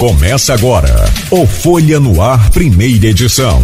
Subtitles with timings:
[0.00, 3.62] Começa agora o Folha no Ar, primeira edição.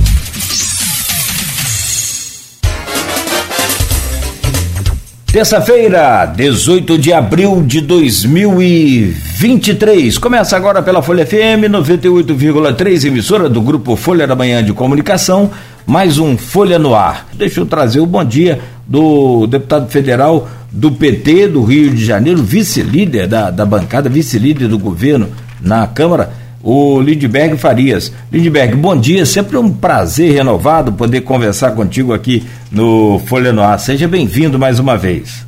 [5.33, 10.19] Terça-feira, 18 de abril de 2023.
[10.19, 15.51] Começa agora pela Folha FM 98,3, emissora do grupo Folha da Manhã de Comunicação.
[15.87, 17.27] Mais um Folha no Ar.
[17.33, 22.43] Deixa eu trazer o bom dia do deputado federal do PT do Rio de Janeiro,
[22.43, 28.13] vice-líder da, da bancada, vice-líder do governo na Câmara, o Lindbergh Farias.
[28.33, 33.79] Lindbergh, bom dia, sempre um prazer renovado poder conversar contigo aqui no Folha no Ar.
[33.79, 35.47] Seja bem-vindo mais uma vez.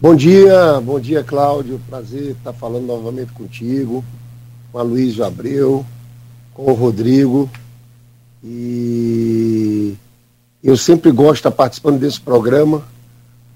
[0.00, 1.80] Bom dia, bom dia, Cláudio.
[1.88, 4.04] Prazer estar falando novamente contigo,
[4.70, 5.84] com a Luiz Abreu,
[6.54, 7.50] com o Rodrigo.
[8.44, 9.94] E
[10.62, 12.82] eu sempre gosto de estar participando desse programa,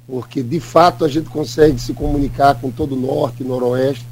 [0.07, 4.07] porque de fato a gente consegue se comunicar com todo o norte e noroeste.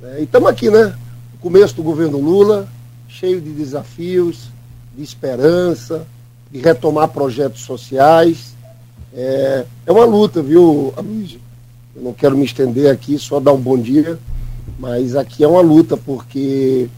[0.00, 0.20] Né?
[0.20, 0.94] E estamos aqui, né?
[1.40, 2.68] começo do governo Lula,
[3.08, 4.50] cheio de desafios,
[4.96, 6.06] de esperança,
[6.50, 8.54] de retomar projetos sociais.
[9.14, 11.40] É, é uma luta, viu, Aloysio?
[11.94, 14.18] Eu não quero me estender aqui, só dar um bom dia,
[14.78, 16.88] mas aqui é uma luta, porque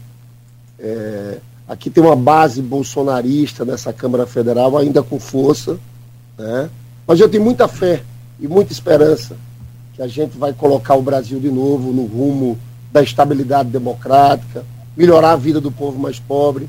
[0.79, 5.79] é, aqui tem uma base bolsonarista nessa Câmara Federal, ainda com força,
[6.37, 6.69] né?
[7.07, 8.03] mas eu tenho muita fé
[8.39, 9.37] e muita esperança
[9.95, 12.57] que a gente vai colocar o Brasil de novo no rumo
[12.91, 16.67] da estabilidade democrática, melhorar a vida do povo mais pobre.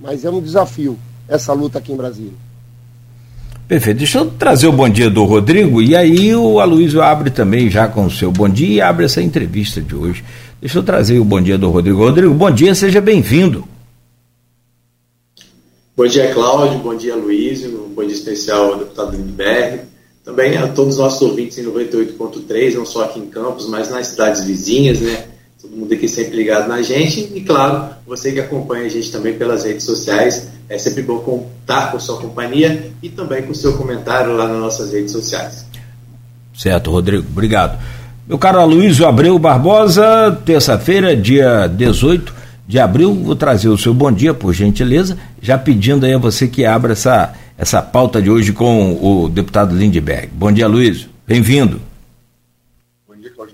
[0.00, 2.46] Mas é um desafio essa luta aqui em Brasília.
[3.66, 3.98] Perfeito.
[3.98, 7.88] Deixa eu trazer o bom dia do Rodrigo e aí o Aloysio abre também já
[7.88, 10.24] com o seu bom dia e abre essa entrevista de hoje.
[10.60, 11.98] Deixa eu trazer o bom dia do Rodrigo.
[11.98, 13.66] Rodrigo, bom dia, seja bem-vindo.
[15.96, 16.78] Bom dia, Cláudio.
[16.78, 17.86] Bom dia, Luísio.
[17.86, 19.80] Um bom dia especial ao deputado Lindbergh.
[20.24, 24.08] Também a todos os nossos ouvintes em 98.3, não só aqui em Campos, mas nas
[24.08, 25.24] cidades vizinhas, né?
[25.66, 29.34] Todo mundo aqui sempre ligado na gente e, claro, você que acompanha a gente também
[29.34, 30.48] pelas redes sociais.
[30.68, 34.92] É sempre bom contar com sua companhia e também com seu comentário lá nas nossas
[34.92, 35.66] redes sociais.
[36.56, 37.78] Certo, Rodrigo, obrigado.
[38.26, 42.34] Meu caro Aloysio Abreu Barbosa, terça-feira, dia 18
[42.66, 46.48] de abril, vou trazer o seu bom dia, por gentileza, já pedindo aí a você
[46.48, 50.30] que abra essa, essa pauta de hoje com o deputado Lindbergh.
[50.32, 51.80] Bom dia, Luiz, bem-vindo.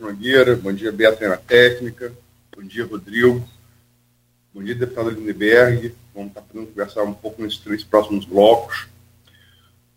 [0.02, 2.12] Nogueira, bom dia Beatriz na técnica,
[2.56, 3.48] bom dia Rodrigo,
[4.52, 8.88] bom dia deputado Lindeberg, vamos estar podendo conversar um pouco nesses três próximos blocos.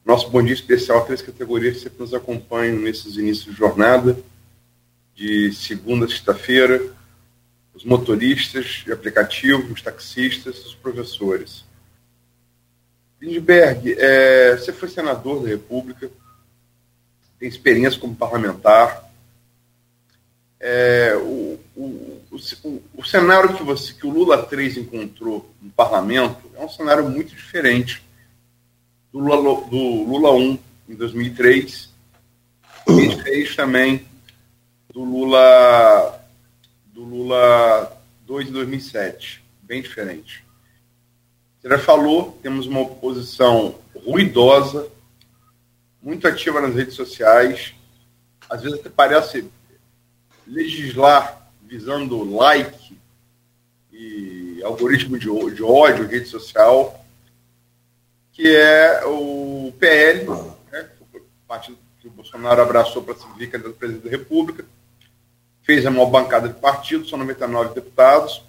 [0.06, 4.16] Nosso bom dia especial a três categorias que sempre nos acompanham nesses inícios de jornada,
[5.16, 6.80] de segunda a sexta-feira,
[7.74, 11.66] os motoristas de aplicativo, os taxistas, os professores.
[13.20, 16.12] Lindbergh, é, você foi senador da República,
[17.40, 19.04] tem experiência como parlamentar,
[20.68, 26.50] é, o, o, o, o, cenário que, você, que o Lula 3 encontrou no parlamento
[26.56, 28.04] é um cenário muito diferente
[29.14, 30.60] do Lula, do Lula 1
[30.90, 31.94] em 2003
[32.88, 34.08] e fez também
[34.92, 36.20] do Lula
[36.88, 37.96] do Lula
[38.26, 40.44] 2 em 2007, bem diferente.
[41.62, 44.88] Você já falou, temos uma oposição ruidosa,
[46.02, 47.76] muito ativa nas redes sociais,
[48.50, 49.48] às vezes parece
[50.48, 52.98] legislar visando like
[53.92, 57.06] e algoritmo de, de ódio, rede social,
[58.32, 60.26] que é o PL,
[60.72, 64.66] né, o partido que o Bolsonaro abraçou para se vir candidato presidente da República,
[65.64, 68.44] fez a maior bancada de partido, são 99 deputados,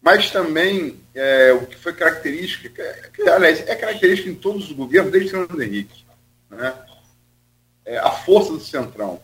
[0.00, 5.12] mas também é, o que foi característica, que, aliás, é característica em todos os governos,
[5.12, 6.04] desde Fernando Henrique,
[6.50, 6.74] né,
[7.84, 9.20] é a força do centrão.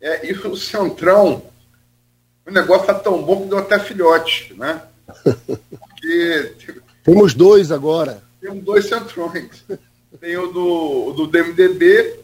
[0.00, 1.42] É, e o Centrão,
[2.46, 4.82] o negócio tá tão bom que deu até filhote, né?
[5.24, 6.54] Porque,
[7.04, 8.22] temos dois agora.
[8.40, 9.64] Temos dois centrões.
[10.18, 12.18] Tem o do, o do DMDB,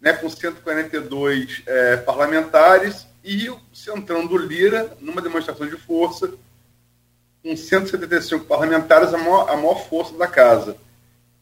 [0.00, 6.30] né, com 142 é, parlamentares, e o centrão do Lira, numa demonstração de força,
[7.42, 10.76] com 175 parlamentares, a maior, a maior força da casa.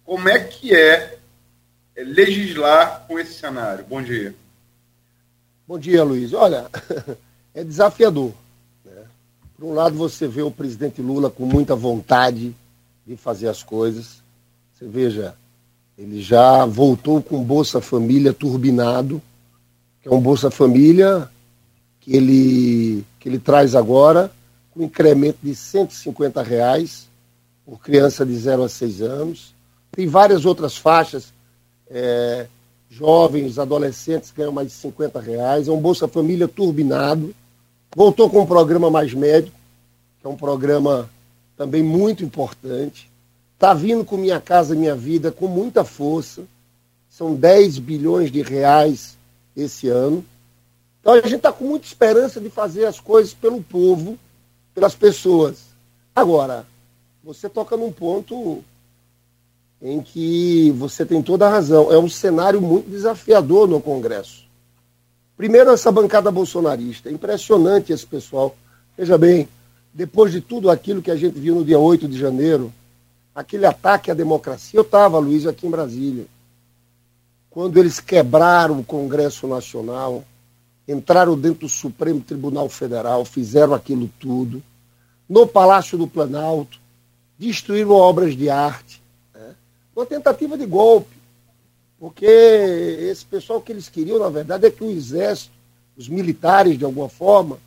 [0.04, 1.18] Como é que é,
[1.94, 3.84] é legislar com esse cenário?
[3.84, 4.34] Bom dia.
[5.66, 6.34] Bom dia, Luiz.
[6.34, 6.66] Olha,
[7.54, 8.32] é desafiador.
[8.84, 9.02] Né?
[9.56, 12.54] Por um lado, você vê o presidente Lula com muita vontade
[13.06, 14.22] de fazer as coisas.
[14.74, 15.34] Você veja,
[15.96, 19.22] ele já voltou com Bolsa Família turbinado,
[20.02, 21.30] que é um Bolsa Família
[21.98, 24.30] que ele, que ele traz agora
[24.70, 27.08] com incremento de 150 reais
[27.64, 29.54] por criança de 0 a 6 anos.
[29.92, 31.32] Tem várias outras faixas
[31.88, 32.48] é,
[32.94, 35.66] jovens, adolescentes ganham mais de 50 reais.
[35.66, 37.34] É um Bolsa Família turbinado.
[37.94, 39.52] voltou com um programa mais médio,
[40.20, 41.10] que é um programa
[41.56, 43.10] também muito importante.
[43.54, 46.44] Está vindo com Minha Casa Minha Vida com muita força.
[47.08, 49.16] São 10 bilhões de reais
[49.56, 50.24] esse ano.
[51.00, 54.18] Então a gente está com muita esperança de fazer as coisas pelo povo,
[54.74, 55.64] pelas pessoas.
[56.14, 56.66] Agora,
[57.22, 58.62] você toca num ponto
[59.80, 61.92] em que você tem toda a razão.
[61.92, 64.44] É um cenário muito desafiador no Congresso.
[65.36, 67.10] Primeiro, essa bancada bolsonarista.
[67.10, 68.56] Impressionante esse pessoal.
[68.96, 69.48] Veja bem,
[69.92, 72.72] depois de tudo aquilo que a gente viu no dia 8 de janeiro,
[73.34, 76.26] aquele ataque à democracia, eu estava, Luiz, aqui em Brasília.
[77.50, 80.24] Quando eles quebraram o Congresso Nacional,
[80.88, 84.62] entraram dentro do Supremo Tribunal Federal, fizeram aquilo tudo,
[85.28, 86.80] no Palácio do Planalto,
[87.38, 89.02] destruíram obras de arte?
[89.94, 91.14] Uma tentativa de golpe.
[91.98, 95.52] Porque esse pessoal que eles queriam, na verdade, é que o exército,
[95.96, 97.58] os militares, de alguma forma,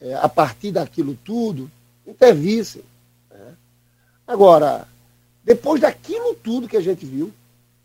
[0.00, 1.70] é, a partir daquilo tudo,
[2.06, 2.82] intervissem.
[3.30, 3.54] Né?
[4.26, 4.86] Agora,
[5.44, 7.32] depois daquilo tudo que a gente viu,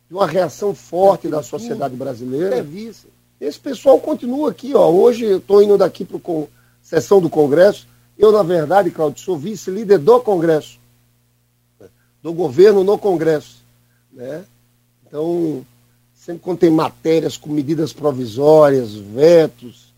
[0.10, 3.10] de uma reação forte da sociedade brasileira, intervissem.
[3.40, 4.90] Esse pessoal continua aqui, ó.
[4.90, 6.46] Hoje eu estou indo daqui para a
[6.82, 7.88] sessão do Congresso.
[8.18, 10.80] Eu, na verdade, Claudio, sou vice-líder do Congresso,
[12.24, 13.58] do governo no Congresso.
[14.12, 14.46] Né?
[15.06, 15.66] Então,
[16.16, 19.94] sempre quando tem matérias com medidas provisórias, vetos,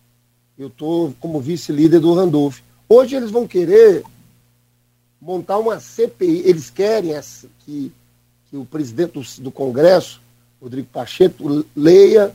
[0.58, 2.60] eu estou como vice-líder do Randolph.
[2.90, 4.04] Hoje eles vão querer
[5.22, 6.42] montar uma CPI.
[6.46, 7.14] Eles querem
[7.60, 7.92] que,
[8.50, 10.20] que o presidente do, do Congresso,
[10.60, 12.34] Rodrigo Pacheco, leia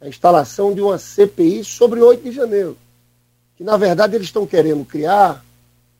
[0.00, 2.76] a instalação de uma CPI sobre 8 de janeiro.
[3.56, 5.44] Que, na verdade, eles estão querendo criar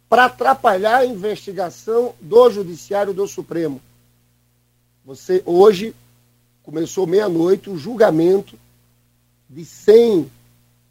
[0.08, 3.80] para atrapalhar a investigação do Judiciário do Supremo.
[5.04, 5.94] Você, hoje,
[6.62, 8.58] começou meia-noite o julgamento
[9.48, 10.30] de 100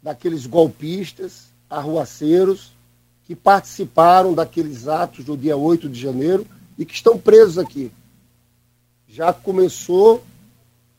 [0.02, 2.72] daqueles golpistas, arruaceiros,
[3.24, 6.46] que participaram daqueles atos do dia 8 de janeiro
[6.78, 7.90] e que estão presos aqui.
[9.08, 10.22] Já começou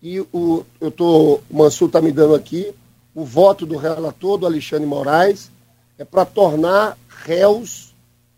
[0.02, 2.74] e o, eu tô, o Mansur está me dando aqui,
[3.14, 5.50] o voto do relator, do Alexandre Moraes,
[5.98, 7.85] é para tornar réus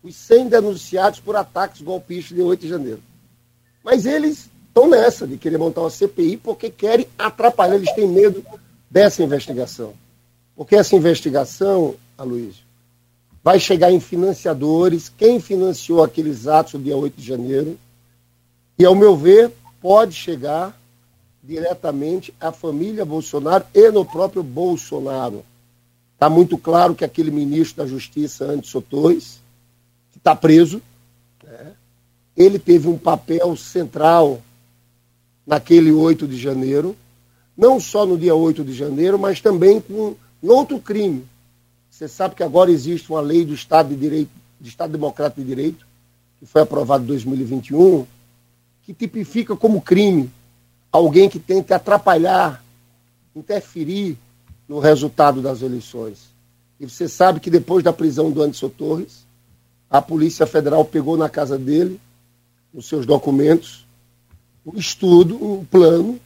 [0.08, 3.02] os 100 denunciados por ataques golpistas de 8 de janeiro.
[3.84, 8.44] Mas eles estão nessa de querer montar uma CPI porque querem atrapalhar, eles têm medo
[8.90, 9.94] dessa investigação.
[10.56, 12.64] Porque essa investigação, Aloysio,
[13.42, 17.78] vai chegar em financiadores, quem financiou aqueles atos do dia 8 de janeiro,
[18.78, 20.78] e, ao meu ver, pode chegar
[21.42, 25.44] diretamente à família Bolsonaro e no próprio Bolsonaro.
[26.14, 29.40] Está muito claro que aquele ministro da Justiça, Anderson Torres,
[30.28, 30.82] está preso,
[31.42, 31.72] né,
[32.36, 34.42] ele teve um papel central
[35.46, 36.94] naquele 8 de janeiro,
[37.56, 41.24] não só no dia 8 de janeiro, mas também com outro crime.
[41.90, 44.30] Você sabe que agora existe uma lei do Estado de Direito,
[44.60, 45.86] de Estado Democrático de Direito,
[46.38, 48.06] que foi aprovada em 2021,
[48.84, 50.30] que tipifica como crime
[50.92, 52.62] alguém que tente atrapalhar,
[53.34, 54.16] interferir
[54.68, 56.28] no resultado das eleições.
[56.78, 59.26] E você sabe que depois da prisão do Anderson Torres,
[59.90, 62.00] a Polícia Federal pegou na casa dele,
[62.72, 63.86] nos seus documentos,
[64.66, 66.20] um estudo, um plano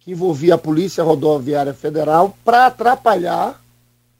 [0.00, 3.62] que envolvia a Polícia Rodoviária Federal para atrapalhar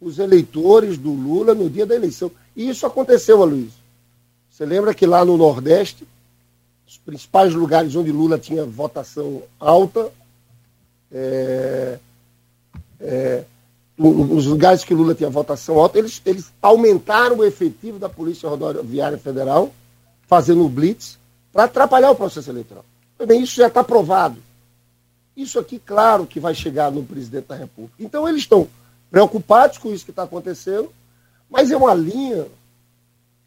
[0.00, 2.30] os eleitores do Lula no dia da eleição.
[2.56, 3.84] E isso aconteceu, Aloysio.
[4.50, 6.06] Você lembra que lá no Nordeste,
[6.86, 10.10] os principais lugares onde Lula tinha votação alta,
[11.12, 11.98] é,
[13.00, 13.44] é,
[13.96, 19.18] os lugares que Lula tinha votação alta, eles, eles aumentaram o efetivo da Polícia Rodoviária
[19.18, 19.72] Federal,
[20.26, 21.18] fazendo o blitz,
[21.52, 22.84] para atrapalhar o processo eleitoral.
[23.24, 24.36] Bem, isso já está provado.
[25.36, 27.94] Isso aqui, claro, que vai chegar no presidente da República.
[28.00, 28.66] Então, eles estão
[29.10, 30.92] preocupados com isso que está acontecendo,
[31.48, 32.46] mas é uma linha,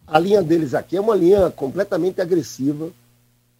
[0.05, 2.89] a linha deles aqui é uma linha completamente agressiva,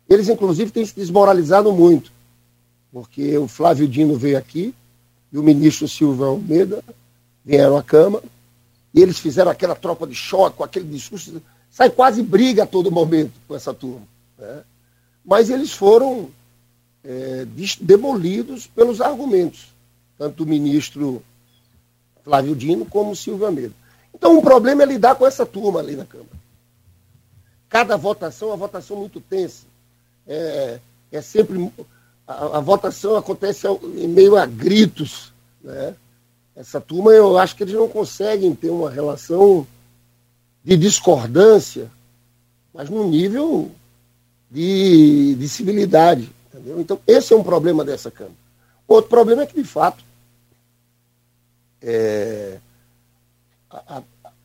[0.08, 2.14] eles, inclusive, têm se desmoralizado muito,
[2.94, 4.74] porque o Flávio Dino veio aqui
[5.32, 6.84] e o ministro Silvio Almeida
[7.44, 8.24] vieram à Câmara
[8.94, 11.42] e eles fizeram aquela tropa de choque, aquele discurso.
[11.70, 14.08] Sai quase briga a todo momento com essa turma.
[14.38, 14.64] Né?
[15.24, 16.30] Mas eles foram
[17.04, 17.46] é,
[17.82, 19.68] demolidos pelos argumentos,
[20.18, 21.22] tanto do ministro
[22.24, 23.74] Flávio Dino como o Silvio Almeida.
[24.14, 26.30] Então, o problema é lidar com essa turma ali na Câmara.
[27.70, 29.66] Cada votação é uma votação muito tensa
[30.28, 30.80] é,
[31.12, 31.72] é sempre.
[32.28, 35.32] A, a, votação acontece em meio a gritos.
[35.64, 35.96] Né?
[36.56, 39.66] Essa turma, eu acho que eles não conseguem ter uma relação
[40.64, 41.90] de discordância,
[42.74, 43.72] mas num nível
[44.52, 46.30] de, de civilidade.
[46.48, 46.82] Entendeu?
[46.82, 48.36] Então, esse é um problema dessa Câmara.
[48.88, 50.04] Outro problema é que, de fato,
[51.82, 52.58] é,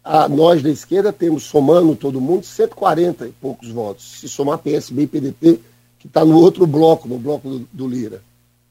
[0.04, 4.20] a, nós da esquerda temos, somando todo mundo, 140 e poucos votos.
[4.20, 5.60] Se somar PSB e PDT,
[6.02, 8.20] que está no outro bloco, no bloco do, do Lira.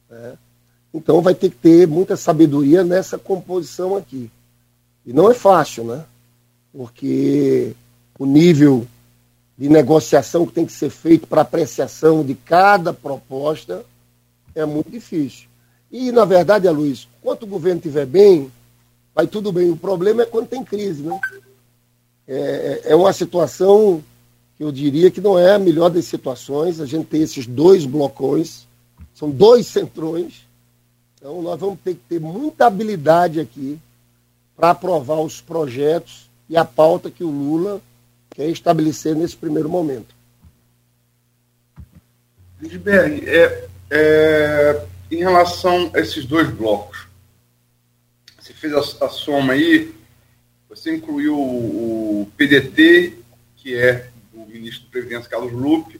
[0.09, 0.33] Né?
[0.93, 4.29] Então vai ter que ter muita sabedoria nessa composição aqui.
[5.05, 6.03] E não é fácil, né?
[6.73, 7.73] Porque
[8.19, 8.85] o nível
[9.57, 13.85] de negociação que tem que ser feito para apreciação de cada proposta
[14.53, 15.47] é muito difícil.
[15.89, 18.51] E, na verdade, Luiz, quanto o governo estiver bem,
[19.15, 19.69] vai tudo bem.
[19.69, 21.17] O problema é quando tem crise, né?
[22.27, 24.03] É, é, é uma situação
[24.61, 26.79] eu diria que não é a melhor das situações.
[26.79, 28.67] A gente tem esses dois blocões,
[29.11, 30.45] são dois centrões.
[31.15, 33.79] Então, nós vamos ter que ter muita habilidade aqui
[34.55, 37.81] para aprovar os projetos e a pauta que o Lula
[38.29, 40.13] quer estabelecer nesse primeiro momento.
[42.61, 47.07] Lindbergh, é, é, em relação a esses dois blocos,
[48.39, 49.91] você fez a, a soma aí,
[50.69, 53.17] você incluiu o, o PDT,
[53.57, 54.10] que é
[54.51, 56.00] ministro da Previdência Carlos Lupe,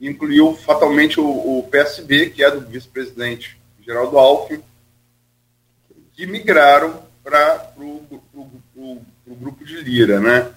[0.00, 4.62] incluiu fatalmente o, o PSB, que é do vice-presidente Geraldo Alckmin,
[6.12, 10.52] que migraram para o grupo de Lira, né?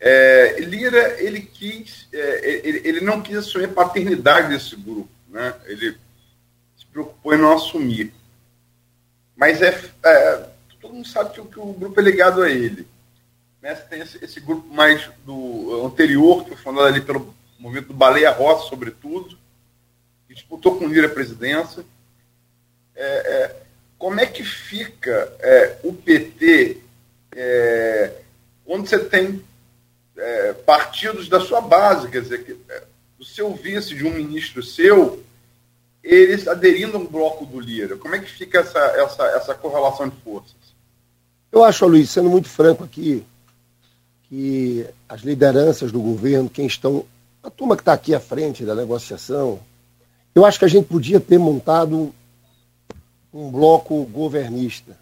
[0.00, 5.54] É, Lira, ele quis, é, ele, ele, não quis assumir a paternidade desse grupo, né?
[5.66, 5.96] Ele
[6.76, 8.12] se preocupou em não assumir.
[9.36, 9.68] Mas é,
[10.04, 10.48] é
[10.80, 12.86] todo mundo sabe que, que, o grupo é ligado a ele.
[13.62, 13.74] Né?
[13.74, 17.94] Você tem esse, esse, grupo mais do anterior, que foi fundado ali pelo movimento do
[17.94, 19.38] Baleia Rossi, sobretudo,
[20.26, 21.84] que disputou com Lira a presidência.
[22.94, 23.56] É, é,
[23.96, 26.78] como é que fica é, o PT
[27.34, 28.12] é,
[28.64, 29.42] quando você tem
[30.16, 32.82] é, partidos da sua base, quer dizer, que, é,
[33.18, 35.22] do seu vice, de um ministro seu,
[36.02, 37.96] eles aderindo a um bloco do Lira.
[37.96, 40.56] Como é que fica essa, essa, essa correlação de forças?
[41.50, 43.24] Eu acho, Luiz, sendo muito franco aqui,
[44.32, 47.04] que as lideranças do governo, quem estão,
[47.42, 49.60] a turma que está aqui à frente da negociação,
[50.34, 52.14] eu acho que a gente podia ter montado
[53.30, 54.96] um bloco governista.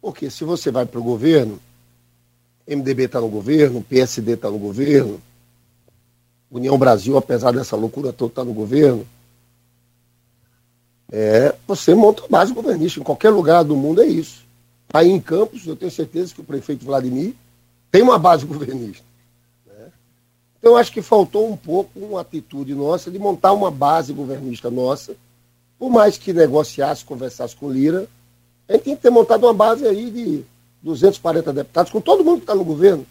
[0.00, 1.60] Porque se você vai para o governo,
[2.66, 5.20] MDB está no governo, PSD está no governo,
[6.50, 9.06] União Brasil, apesar dessa loucura toda, está no governo.
[11.12, 12.98] É, você monta a base governista.
[12.98, 14.46] Em qualquer lugar do mundo é isso.
[14.90, 17.34] Aí em Campos, eu tenho certeza que o prefeito Vladimir
[17.90, 19.04] tem uma base governista.
[19.66, 19.92] Né?
[20.58, 25.16] Então, acho que faltou um pouco uma atitude nossa de montar uma base governista nossa.
[25.78, 28.08] Por mais que negociasse, conversasse com Lira,
[28.68, 30.44] a gente tem que ter montado uma base aí de
[30.82, 33.06] 240 deputados, com todo mundo que está no governo,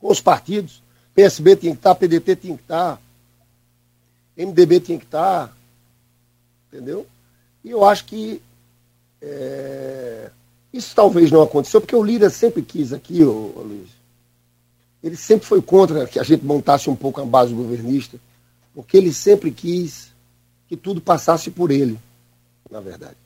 [0.00, 0.82] com os partidos.
[1.14, 3.00] PSB tinha que estar, PDT tinha que estar,
[4.36, 5.54] MDB tinha que estar,
[6.68, 7.06] entendeu?
[7.62, 8.40] E eu acho que
[9.20, 10.30] é,
[10.72, 13.90] isso talvez não aconteceu, porque o Lira sempre quis aqui, ô, ô Luiz.
[15.02, 18.18] Ele sempre foi contra que a gente montasse um pouco a base governista,
[18.74, 20.12] porque ele sempre quis
[20.68, 21.98] que tudo passasse por ele,
[22.70, 23.16] na verdade.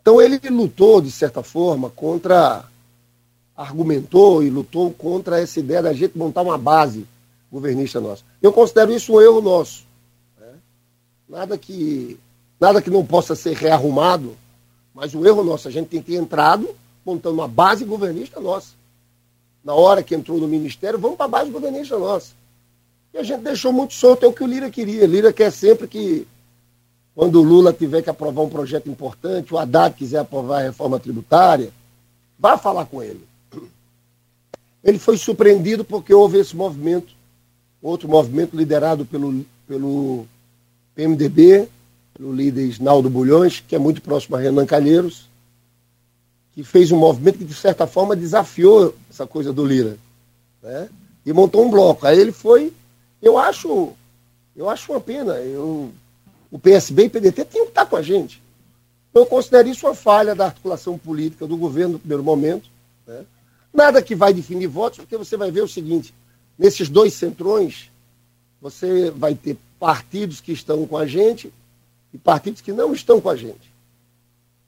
[0.00, 2.64] Então ele lutou, de certa forma, contra.
[3.56, 7.06] argumentou e lutou contra essa ideia da gente montar uma base
[7.52, 8.24] governista nossa.
[8.40, 9.84] Eu considero isso um erro nosso.
[10.40, 10.54] Né?
[11.28, 12.18] Nada, que,
[12.58, 14.34] nada que não possa ser rearrumado,
[14.94, 16.68] mas o erro nosso, a gente tem que ter entrado
[17.04, 18.74] montando uma base governista nossa.
[19.64, 22.32] Na hora que entrou no ministério, vamos para a base governista nossa.
[23.14, 25.06] E a gente deixou muito solto, é o que o Lira queria.
[25.06, 26.26] Lira quer sempre que
[27.14, 30.98] quando o Lula tiver que aprovar um projeto importante, o Haddad quiser aprovar a reforma
[30.98, 31.70] tributária,
[32.38, 33.20] vá falar com ele.
[34.82, 37.14] Ele foi surpreendido porque houve esse movimento,
[37.82, 40.26] outro movimento liderado pelo, pelo
[40.94, 41.68] PMDB,
[42.14, 45.28] pelo líder Isnaldo Bulhões, que é muito próximo a Renan Calheiros,
[46.54, 49.96] que fez um movimento que, de certa forma, desafiou essa coisa do Lira.
[50.62, 50.88] Né?
[51.24, 52.06] E montou um bloco.
[52.06, 52.72] Aí ele foi.
[53.22, 53.92] Eu acho,
[54.54, 55.34] eu acho uma pena.
[55.34, 55.92] Eu
[56.52, 58.42] o PSB e o PDT tinham que estar com a gente.
[59.10, 62.68] Então, eu considero isso uma falha da articulação política do governo no primeiro momento.
[63.06, 63.24] Né?
[63.72, 66.14] Nada que vai definir votos, porque você vai ver o seguinte:
[66.58, 67.90] nesses dois centrões,
[68.60, 71.50] você vai ter partidos que estão com a gente
[72.12, 73.72] e partidos que não estão com a gente.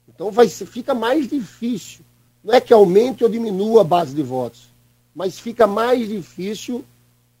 [0.07, 2.01] Então vai, fica mais difícil.
[2.43, 4.69] Não é que aumente ou diminua a base de votos,
[5.15, 6.83] mas fica mais difícil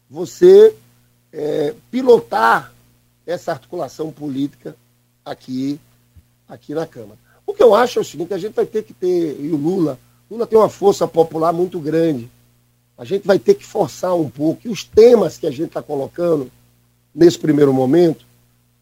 [0.09, 0.75] você
[1.31, 2.73] é, pilotar
[3.25, 4.75] essa articulação política
[5.23, 5.79] aqui,
[6.47, 7.19] aqui na Câmara.
[7.45, 9.55] O que eu acho é o seguinte, a gente vai ter que ter, e o
[9.55, 12.29] Lula, Lula tem uma força popular muito grande.
[12.97, 14.61] A gente vai ter que forçar um pouco.
[14.65, 16.49] E os temas que a gente está colocando
[17.13, 18.25] nesse primeiro momento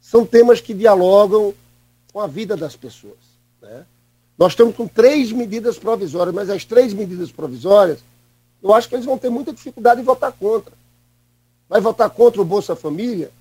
[0.04, 1.54] são temas que dialogam
[2.12, 3.18] com a vida das pessoas.
[3.62, 3.86] Né?
[4.38, 8.00] Nós estamos com três medidas provisórias, mas as três medidas provisórias,
[8.62, 10.74] eu acho que eles vão ter muita dificuldade em votar contra.
[11.70, 13.32] Vai votar contra o Bolsa Família?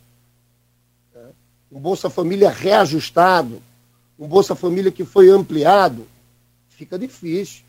[1.12, 1.30] Né?
[1.72, 3.60] Um Bolsa Família reajustado,
[4.16, 6.06] um Bolsa Família que foi ampliado,
[6.68, 7.64] fica difícil.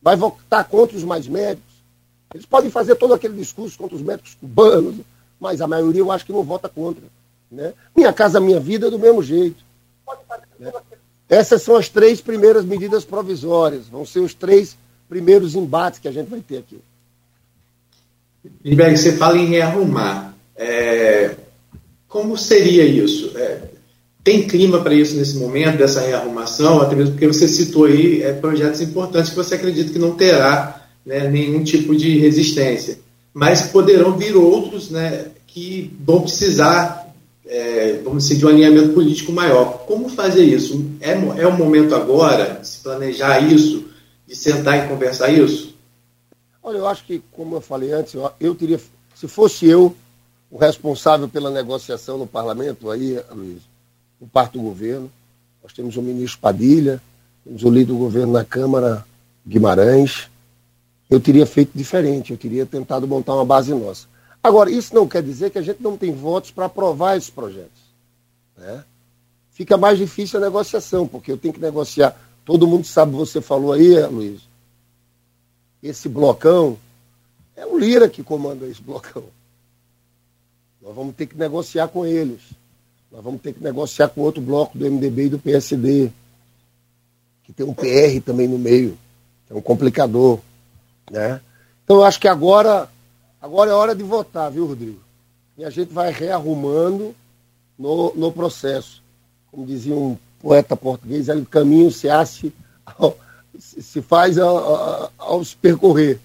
[0.00, 1.74] Vai votar contra os mais médicos?
[2.32, 4.96] Eles podem fazer todo aquele discurso contra os médicos cubanos,
[5.38, 7.17] mas a maioria eu acho que não vota contra.
[7.50, 7.72] Né?
[7.96, 9.64] Minha casa, minha vida, do mesmo jeito.
[10.58, 10.72] Né?
[11.28, 13.86] Essas são as três primeiras medidas provisórias.
[13.86, 14.76] Vão ser os três
[15.08, 16.78] primeiros embates que a gente vai ter aqui.
[18.64, 20.34] Lindbergh, você fala em rearrumar.
[20.56, 21.34] É,
[22.08, 23.36] como seria isso?
[23.36, 23.60] É,
[24.24, 28.32] tem clima para isso nesse momento, dessa rearrumação, até mesmo porque você citou aí é,
[28.32, 32.98] projetos importantes que você acredita que não terá né, nenhum tipo de resistência.
[33.32, 37.07] Mas poderão vir outros né, que vão precisar,
[37.48, 39.84] é, vamos dizer, de um alinhamento político maior.
[39.86, 40.84] Como fazer isso?
[41.00, 43.86] É, é o momento agora de se planejar isso,
[44.26, 45.74] de sentar e conversar isso?
[46.62, 48.78] Olha, eu acho que, como eu falei antes, eu teria,
[49.14, 49.96] se fosse eu
[50.50, 53.62] o responsável pela negociação no parlamento, aí, Luiz,
[54.20, 55.10] no parte do governo,
[55.62, 57.00] nós temos o ministro Padilha,
[57.44, 59.04] temos o líder do governo na Câmara,
[59.46, 60.28] Guimarães,
[61.08, 64.06] eu teria feito diferente, eu teria tentado montar uma base nossa.
[64.48, 67.82] Agora, isso não quer dizer que a gente não tem votos para aprovar esses projetos.
[68.56, 68.82] Né?
[69.50, 72.18] Fica mais difícil a negociação, porque eu tenho que negociar.
[72.46, 74.40] Todo mundo sabe, você falou aí, Luiz,
[75.82, 76.78] esse blocão,
[77.54, 79.24] é o Lira que comanda esse blocão.
[80.80, 82.40] Nós vamos ter que negociar com eles.
[83.12, 86.10] Nós vamos ter que negociar com outro bloco do MDB e do PSD,
[87.44, 88.96] que tem um PR também no meio,
[89.50, 90.38] é um complicador.
[91.10, 91.38] Né?
[91.84, 92.88] Então eu acho que agora,
[93.40, 95.00] agora é hora de votar, viu, Rodrigo?
[95.56, 97.14] E a gente vai rearrumando
[97.78, 99.02] no, no processo.
[99.50, 102.08] Como dizia um poeta português, o caminho se
[103.58, 106.20] se faz ao se percorrer.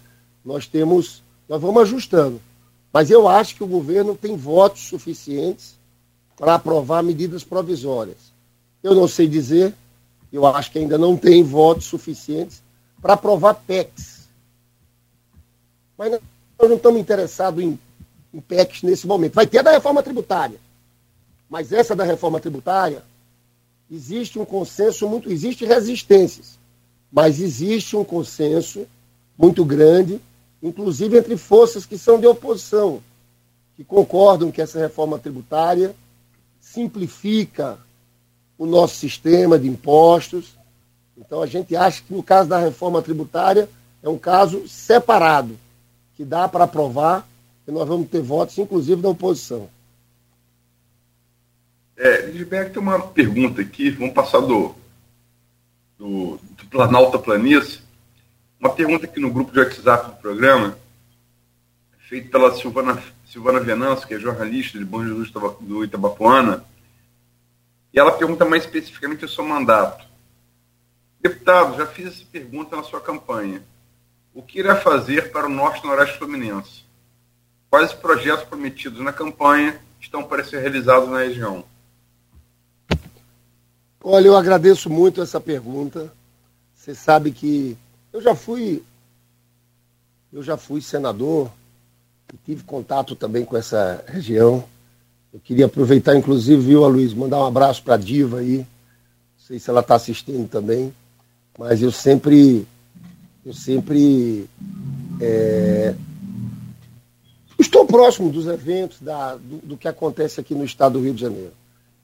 [0.45, 2.39] Nós temos, nós vamos ajustando.
[2.91, 5.75] Mas eu acho que o governo tem votos suficientes
[6.37, 8.33] para aprovar medidas provisórias.
[8.83, 9.73] Eu não sei dizer,
[10.31, 12.61] eu acho que ainda não tem votos suficientes
[13.01, 14.27] para aprovar PECs.
[15.97, 16.19] Mas
[16.63, 17.77] nós não estamos interessados em,
[18.33, 19.33] em PECs nesse momento.
[19.33, 20.57] Vai ter a da reforma tributária.
[21.49, 23.03] Mas essa da reforma tributária,
[23.91, 25.29] existe um consenso muito.
[25.29, 26.57] Existe resistências,
[27.11, 28.87] mas existe um consenso
[29.37, 30.21] muito grande,
[30.61, 33.01] inclusive entre forças que são de oposição,
[33.75, 35.93] que concordam que essa reforma tributária
[36.61, 37.77] simplifica
[38.57, 40.55] o nosso sistema de impostos.
[41.17, 43.67] Então a gente acha que no caso da reforma tributária
[44.01, 45.57] é um caso separado
[46.23, 47.27] que dá para aprovar
[47.67, 49.69] e nós vamos ter votos, inclusive da oposição.
[51.97, 54.73] É, Gilberto, tem uma pergunta aqui, vamos passar do,
[55.97, 57.81] do, do Planalto Planície.
[58.59, 60.77] Uma pergunta aqui no grupo de WhatsApp do programa,
[62.07, 66.63] feita pela Silvana, Silvana Venâncio, que é jornalista de Bom Jesus do Itabapuana,
[67.93, 70.05] e ela pergunta mais especificamente o seu mandato.
[71.19, 73.61] Deputado, já fiz essa pergunta na sua campanha.
[74.33, 76.83] O que irá fazer para o Norte e Noroeste Fluminense?
[77.69, 81.63] Quais projetos prometidos na campanha estão para ser realizados na região?
[84.03, 86.11] Olha, eu agradeço muito essa pergunta.
[86.75, 87.77] Você sabe que
[88.11, 88.83] eu já fui
[90.33, 91.51] eu já fui senador
[92.33, 94.63] e tive contato também com essa região.
[95.31, 98.57] Eu queria aproveitar, inclusive, viu, Luiz, mandar um abraço para a Diva aí.
[98.57, 98.65] Não
[99.37, 100.91] sei se ela está assistindo também,
[101.57, 102.67] mas eu sempre
[103.45, 104.47] eu sempre
[105.19, 105.93] é,
[107.59, 111.21] estou próximo dos eventos, da, do, do, que acontece aqui no estado do Rio de
[111.21, 111.51] Janeiro.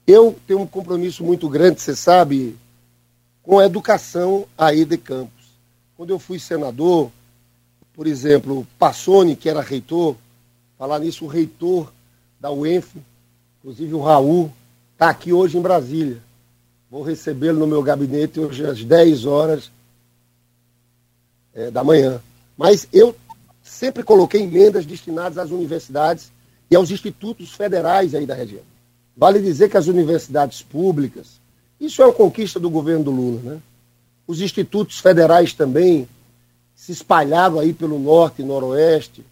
[0.06, 2.56] Eu tenho um compromisso muito grande, você sabe,
[3.42, 5.30] com a educação aí de Campos.
[5.96, 7.10] Quando eu fui senador,
[7.94, 10.16] por exemplo, Passoni, que era reitor,
[10.78, 11.90] falar nisso, o reitor
[12.38, 12.96] da UENF,
[13.58, 14.50] inclusive o Raul,
[14.92, 16.18] está aqui hoje em Brasília.
[16.90, 19.70] Vou recebê-lo no meu gabinete hoje às 10 horas
[21.54, 22.20] é, da manhã.
[22.56, 23.14] Mas eu
[23.62, 26.30] sempre coloquei emendas destinadas às universidades
[26.70, 28.62] e aos institutos federais aí da região.
[29.16, 31.40] Vale dizer que as universidades públicas,
[31.80, 33.60] isso é uma conquista do governo do Lula, né?
[34.26, 36.08] Os institutos federais também
[36.74, 39.24] se espalharam aí pelo norte e noroeste.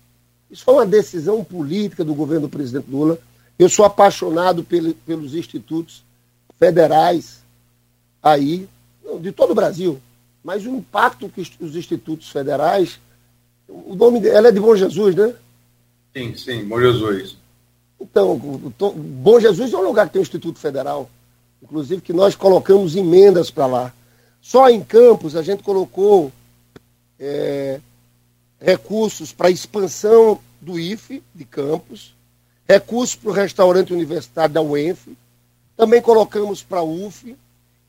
[0.51, 3.19] Isso foi uma decisão política do governo do presidente Lula.
[3.59, 6.03] Eu sou apaixonado pelos institutos
[6.59, 7.43] federais
[8.23, 8.69] aí,
[9.21, 10.01] de todo o Brasil.
[10.43, 13.01] Mas o impacto que os institutos federais.
[13.69, 15.35] O nome dela ela é de Bom Jesus, né?
[16.17, 17.37] Sim, sim, Bom Jesus.
[18.01, 21.11] Então, Bom Jesus é um lugar que tem um Instituto Federal.
[21.63, 23.93] inclusive que nós colocamos emendas para lá.
[24.41, 26.33] Só em Campos a gente colocou
[27.19, 27.81] é,
[28.61, 32.15] recursos para expansão do IFE de Campos,
[32.67, 35.17] recursos para o restaurante universitário da UENF,
[35.77, 37.37] também colocamos para a UF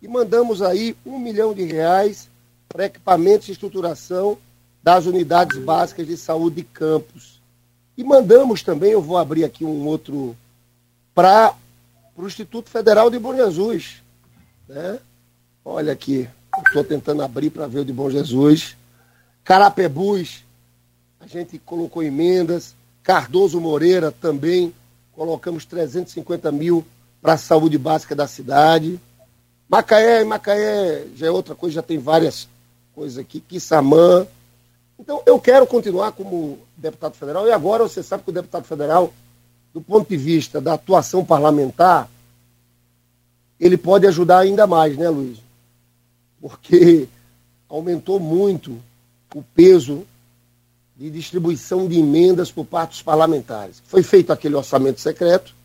[0.01, 2.29] e mandamos aí um milhão de reais
[2.69, 4.37] para equipamentos e estruturação
[4.81, 7.41] das unidades básicas de saúde de campos.
[7.97, 10.37] E mandamos também, eu vou abrir aqui um outro,
[11.13, 11.53] para
[12.15, 14.01] o Instituto Federal de Bom Jesus.
[14.67, 14.99] Né?
[15.65, 16.29] Olha aqui,
[16.67, 18.77] estou tentando abrir para ver o de Bom Jesus.
[19.43, 20.45] Carapebus,
[21.19, 22.75] a gente colocou emendas.
[23.03, 24.73] Cardoso Moreira também,
[25.13, 26.85] colocamos 350 mil
[27.21, 28.99] para a saúde básica da cidade.
[29.67, 32.47] Macaé, Macaé já é outra coisa, já tem várias
[32.99, 33.39] coisas aqui.
[33.39, 34.27] Quissamã.
[34.99, 39.13] Então, eu quero continuar como deputado federal, e agora você sabe que o deputado federal,
[39.73, 42.09] do ponto de vista da atuação parlamentar,
[43.57, 45.37] ele pode ajudar ainda mais, né, Luiz?
[46.41, 47.07] Porque
[47.69, 48.77] aumentou muito
[49.33, 50.05] o peso
[50.97, 53.81] de distribuição de emendas por parte dos parlamentares.
[53.85, 55.55] Foi feito aquele orçamento secreto,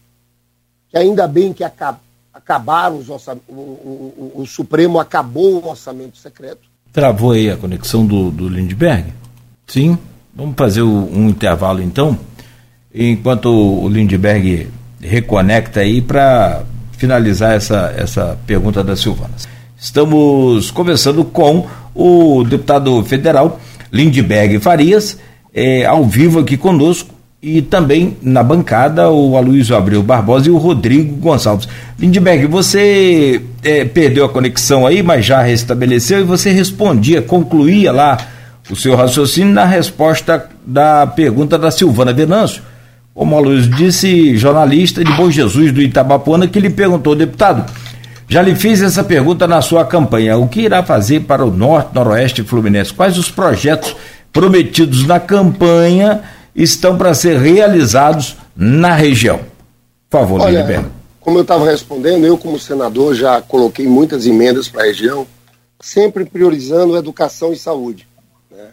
[0.88, 1.98] que ainda bem que acab
[2.32, 6.73] acabaram os orçamentos, o, o, o, Supremo acabou o orçamento secreto.
[6.94, 9.06] Travou aí a conexão do, do Lindbergh?
[9.66, 9.98] Sim.
[10.32, 12.16] Vamos fazer um intervalo então,
[12.94, 14.68] enquanto o Lindbergh
[15.00, 19.34] reconecta aí para finalizar essa, essa pergunta da Silvana.
[19.76, 23.60] Estamos conversando com o deputado federal
[23.92, 25.18] Lindbergh Farias,
[25.52, 27.13] é, ao vivo aqui conosco,
[27.46, 31.68] e também na bancada o Aloysio Abreu Barbosa e o Rodrigo Gonçalves.
[31.98, 38.16] Lindbergh, você é, perdeu a conexão aí, mas já restabeleceu e você respondia, concluía lá
[38.70, 42.62] o seu raciocínio na resposta da pergunta da Silvana Venâncio.
[43.12, 47.70] Como o Aloysio disse, jornalista de Bom Jesus do Itabapuana, que lhe perguntou, deputado,
[48.26, 50.38] já lhe fiz essa pergunta na sua campanha.
[50.38, 52.94] O que irá fazer para o Norte, Noroeste e Fluminense?
[52.94, 53.94] Quais os projetos
[54.32, 56.22] prometidos na campanha
[56.54, 59.38] estão para ser realizados na região?
[60.08, 60.90] Por favor, Olha, Liliberto.
[61.20, 65.26] Como eu estava respondendo, eu como senador já coloquei muitas emendas para a região,
[65.80, 68.06] sempre priorizando educação e saúde.
[68.50, 68.68] Né?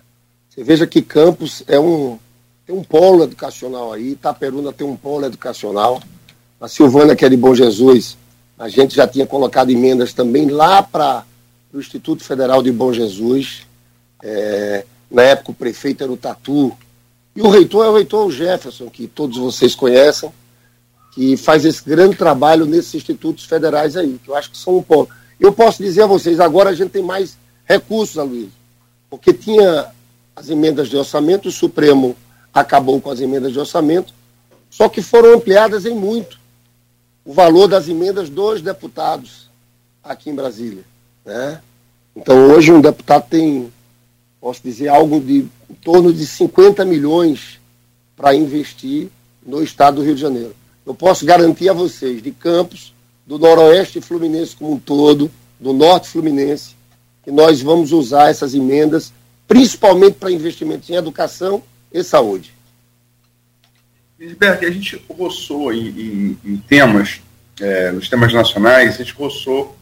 [0.50, 2.20] Você veja que Campos é um,
[2.65, 6.02] tem um polo educacional aí, Itaperuna tem um polo educacional,
[6.60, 8.17] a Silvana, que é de Bom Jesus,
[8.62, 11.26] a gente já tinha colocado emendas também lá para
[11.74, 13.65] o Instituto Federal de Bom Jesus.
[14.22, 16.72] É, na época o prefeito era o Tatu.
[17.36, 20.32] E o reitor é o reitor Jefferson, que todos vocês conhecem,
[21.13, 24.84] que faz esse grande trabalho nesses institutos federais aí, que eu acho que são um
[24.84, 25.13] ponto.
[25.39, 28.52] Eu posso dizer a vocês, agora a gente tem mais recursos, Aloysio,
[29.10, 29.88] porque tinha
[30.36, 32.15] as emendas de orçamento, o Supremo
[32.54, 34.13] acabou com as emendas de orçamento,
[34.70, 36.39] só que foram ampliadas em muito
[37.24, 39.50] o valor das emendas dos deputados
[40.04, 40.84] aqui em Brasília.
[41.26, 41.62] Né?
[42.15, 43.72] Então, hoje, um deputado tem,
[44.42, 47.60] posso dizer, algo de em torno de 50 milhões
[48.18, 49.08] para investir
[49.46, 50.56] no estado do Rio de Janeiro.
[50.86, 52.94] Eu posso garantir a vocês, de Campos,
[53.26, 56.76] do Noroeste Fluminense como um todo, do Norte Fluminense,
[57.24, 59.14] que nós vamos usar essas emendas
[59.48, 62.54] principalmente para investimentos em educação e saúde.
[64.20, 67.22] Lisberg, a gente roçou em, em, em temas,
[67.60, 69.76] é, nos temas nacionais, a gente roçou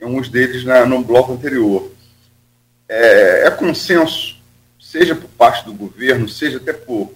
[0.00, 1.91] em alguns deles na, no bloco anterior.
[2.94, 4.36] É, é, consenso,
[4.78, 7.14] seja por parte do governo, seja até por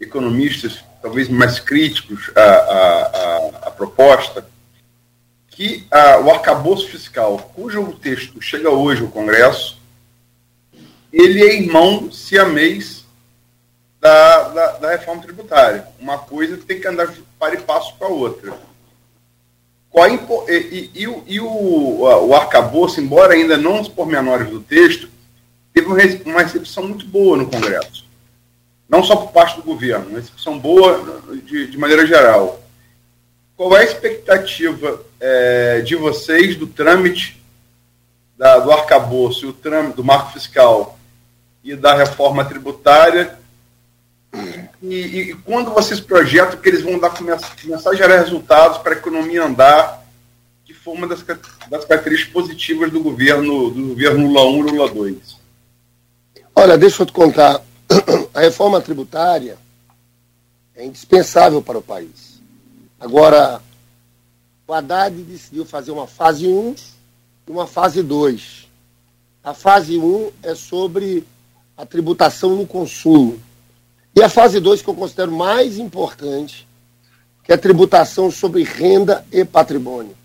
[0.00, 4.44] economistas talvez mais críticos à, à, à proposta,
[5.46, 9.80] que a, o arcabouço fiscal, cujo texto chega hoje ao Congresso,
[11.12, 13.04] ele é irmão siamês
[14.00, 15.86] da, da, da, reforma tributária.
[16.00, 18.52] Uma coisa tem que andar para e passo com a outra.
[19.94, 24.58] Qual e, e, e, o, e o, o arcabouço, embora ainda não os pormenores do
[24.58, 25.08] texto,
[25.72, 25.86] teve
[26.26, 28.04] uma recepção muito boa no Congresso.
[28.88, 32.60] Não só por parte do governo, uma recepção boa de, de maneira geral.
[33.56, 37.40] Qual é a expectativa é, de vocês do trâmite
[38.36, 40.98] da, do arcabouço o trâmite do marco fiscal
[41.62, 43.38] e da reforma tributária
[44.92, 48.98] e, e, quando vocês projetam que eles vão dar, começar, a gerar resultados para a
[48.98, 50.04] economia andar,
[50.64, 54.92] que foi uma das, das características positivas do governo, do governo Lula 1 e Lula
[54.92, 55.36] 2?
[56.54, 57.62] Olha, deixa eu te contar.
[58.34, 59.56] A reforma tributária
[60.74, 62.40] é indispensável para o país.
[63.00, 63.62] Agora,
[64.66, 66.74] o Haddad decidiu fazer uma fase 1
[67.48, 68.68] e uma fase 2.
[69.42, 71.24] A fase 1 é sobre
[71.76, 73.40] a tributação no consumo.
[74.16, 76.66] E a fase 2, que eu considero mais importante,
[77.42, 80.16] que é a tributação sobre renda e patrimônio.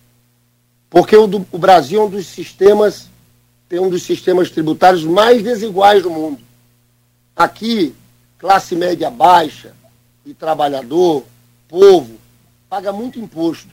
[0.89, 3.07] Porque o, do, o Brasil é um dos sistemas,
[3.67, 6.39] tem um dos sistemas tributários mais desiguais do mundo.
[7.35, 7.95] Aqui,
[8.37, 9.73] classe média baixa
[10.25, 11.23] e trabalhador,
[11.67, 12.15] povo,
[12.69, 13.69] paga muito imposto.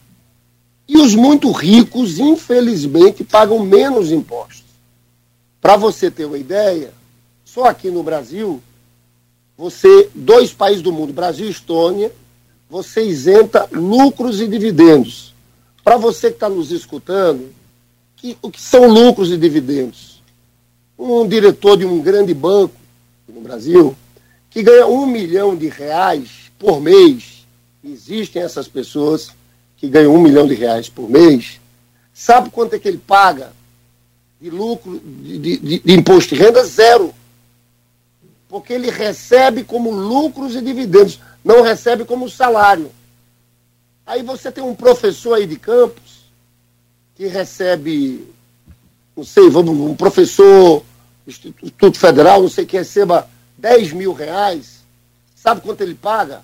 [0.89, 4.65] E os muito ricos, infelizmente, pagam menos impostos.
[5.61, 6.93] Para você ter uma ideia,
[7.45, 8.63] só aqui no Brasil,
[9.57, 12.13] você, dois países do mundo, Brasil e Estônia,
[12.69, 15.35] você isenta lucros e dividendos.
[15.83, 17.49] Para você que está nos escutando,
[18.17, 20.21] que, o que são lucros e dividendos?
[20.99, 22.75] Um diretor de um grande banco
[23.29, 23.97] no Brasil,
[24.51, 27.47] que ganha um milhão de reais por mês,
[27.85, 29.31] existem essas pessoas
[29.77, 31.61] que ganham um milhão de reais por mês,
[32.13, 33.53] sabe quanto é que ele paga
[34.41, 36.65] de lucro, de, de, de imposto de renda?
[36.65, 37.15] Zero.
[38.57, 42.91] Porque ele recebe como lucros e dividendos, não recebe como salário.
[44.07, 46.25] Aí você tem um professor aí de campus
[47.15, 48.27] que recebe,
[49.15, 50.83] não sei, vamos, um professor
[51.27, 54.79] Instituto Federal, não sei, que receba 10 mil reais,
[55.35, 56.43] sabe quanto ele paga?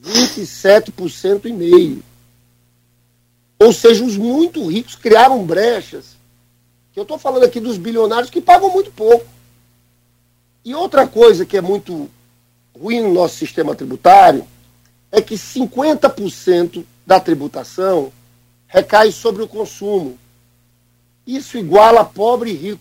[0.00, 2.04] 27% e meio.
[3.58, 6.16] Ou seja, os muito ricos criaram brechas.
[6.94, 9.26] Eu estou falando aqui dos bilionários que pagam muito pouco.
[10.64, 12.08] E outra coisa que é muito
[12.78, 14.46] ruim no nosso sistema tributário
[15.10, 18.12] é que 50% da tributação
[18.66, 20.18] recai sobre o consumo.
[21.26, 22.80] Isso iguala pobre e rico,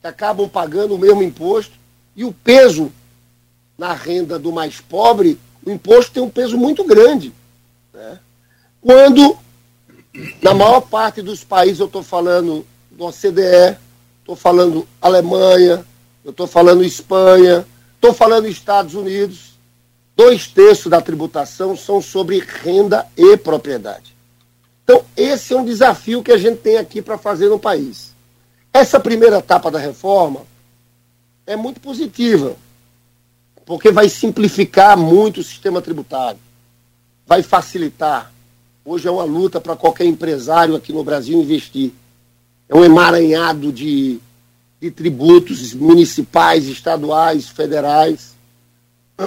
[0.00, 1.72] que acabam pagando o mesmo imposto,
[2.14, 2.92] e o peso
[3.76, 7.32] na renda do mais pobre, o imposto tem um peso muito grande.
[7.92, 8.18] Né?
[8.80, 9.36] Quando
[10.42, 13.76] na maior parte dos países, eu estou falando do OCDE,
[14.20, 15.84] estou falando Alemanha,
[16.24, 19.58] eu estou falando Espanha, estou falando Estados Unidos,
[20.16, 24.16] dois terços da tributação são sobre renda e propriedade.
[24.84, 28.14] Então, esse é um desafio que a gente tem aqui para fazer no país.
[28.72, 30.42] Essa primeira etapa da reforma
[31.46, 32.56] é muito positiva,
[33.64, 36.38] porque vai simplificar muito o sistema tributário,
[37.26, 38.32] vai facilitar,
[38.84, 41.92] Hoje é uma luta para qualquer empresário aqui no Brasil investir.
[42.68, 44.18] É um emaranhado de,
[44.82, 48.34] de tributos municipais, estaduais, federais.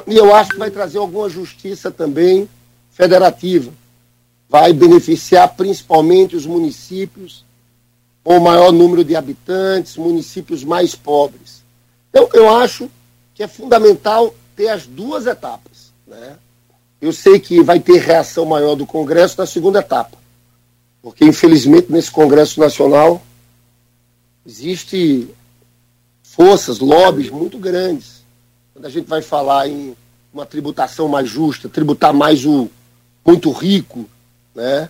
[0.06, 2.50] E eu acho que vai trazer alguma justiça também
[2.92, 3.72] federativa.
[4.50, 7.46] Vai beneficiar principalmente os municípios
[8.22, 11.64] com maior número de habitantes, municípios mais pobres.
[12.10, 12.92] Então, eu acho
[13.34, 15.94] que é fundamental ter as duas etapas.
[16.06, 16.36] Né?
[17.00, 20.18] Eu sei que vai ter reação maior do Congresso na segunda etapa,
[21.02, 23.22] porque infelizmente nesse Congresso Nacional
[24.46, 25.30] existe
[26.36, 28.24] forças, lobbies muito grandes.
[28.74, 29.96] Quando a gente vai falar em
[30.34, 32.70] uma tributação mais justa, tributar mais o
[33.26, 34.06] muito rico,
[34.54, 34.90] né?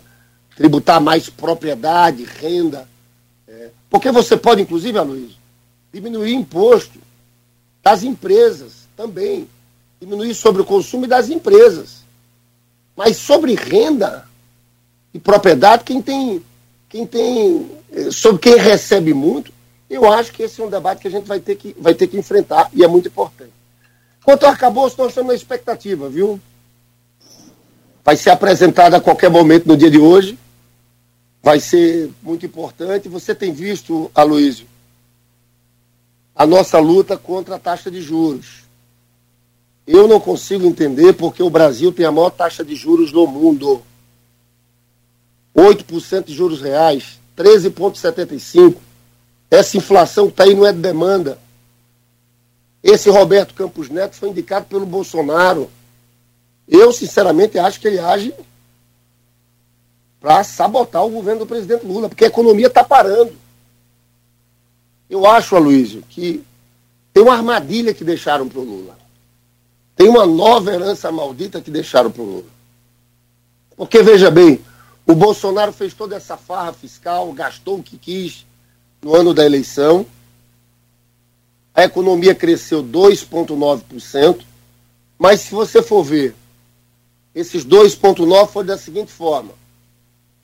[0.55, 2.87] tributar mais propriedade, renda.
[3.47, 3.69] É.
[3.89, 5.37] Porque você pode, inclusive, Aloysio,
[5.93, 6.99] diminuir imposto
[7.83, 9.47] das empresas também
[9.99, 12.03] diminuir sobre o consumo das empresas.
[12.95, 14.27] Mas sobre renda
[15.13, 16.41] e propriedade, quem tem,
[16.87, 17.69] quem tem,
[18.11, 19.51] sobre quem recebe muito,
[19.95, 22.07] eu acho que esse é um debate que a gente vai ter que, vai ter
[22.07, 23.51] que enfrentar e é muito importante.
[24.23, 26.39] Quanto ao arcabouço, nós estamos na expectativa, viu?
[28.03, 30.37] Vai ser apresentado a qualquer momento no dia de hoje.
[31.41, 33.07] Vai ser muito importante.
[33.07, 34.67] Você tem visto, Aloysio,
[36.35, 38.63] a nossa luta contra a taxa de juros.
[39.87, 43.81] Eu não consigo entender porque o Brasil tem a maior taxa de juros do mundo.
[45.55, 48.84] 8% de juros reais, 13,75%.
[49.55, 51.39] Essa inflação que está aí não é de demanda.
[52.83, 55.71] Esse Roberto Campos Neto foi indicado pelo Bolsonaro.
[56.67, 58.33] Eu, sinceramente, acho que ele age
[60.19, 63.33] para sabotar o governo do presidente Lula, porque a economia está parando.
[65.09, 66.43] Eu acho, Aloysio, que
[67.13, 68.97] tem uma armadilha que deixaram para o Lula.
[69.95, 72.49] Tem uma nova herança maldita que deixaram para o Lula.
[73.77, 74.59] Porque, veja bem,
[75.05, 78.45] o Bolsonaro fez toda essa farra fiscal, gastou o que quis
[79.05, 80.03] no ano da eleição.
[81.75, 84.41] A economia cresceu 2,9%.
[85.15, 86.33] Mas se você for ver,
[87.35, 89.51] esses 2,9% foram da seguinte forma: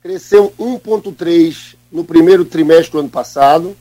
[0.03, 3.75] cresceu 1,3% no primeiro trimestre do ano passado,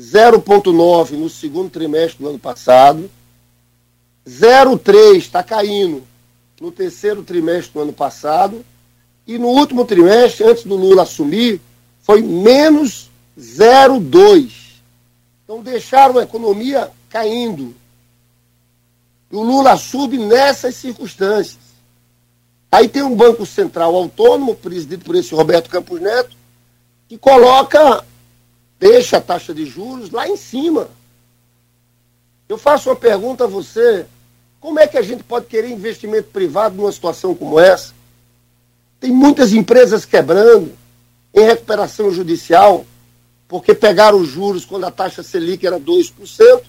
[0.00, 3.10] 0,9% no segundo trimestre do ano passado
[4.26, 6.04] 0,3 está caindo
[6.60, 8.64] no terceiro trimestre do ano passado.
[9.26, 11.60] E no último trimestre, antes do Lula assumir,
[12.02, 14.52] foi menos 0,2.
[15.44, 17.74] Então deixaram a economia caindo.
[19.30, 21.62] E o Lula assume nessas circunstâncias.
[22.70, 26.34] Aí tem um Banco Central autônomo, presidido por esse Roberto Campos Neto,
[27.08, 28.04] que coloca,
[28.78, 30.88] deixa a taxa de juros lá em cima.
[32.48, 34.06] Eu faço uma pergunta a você:
[34.60, 37.92] como é que a gente pode querer investimento privado numa situação como essa?
[39.00, 40.72] Tem muitas empresas quebrando,
[41.34, 42.86] em recuperação judicial,
[43.52, 46.62] porque pegaram os juros quando a taxa Selic era 2%,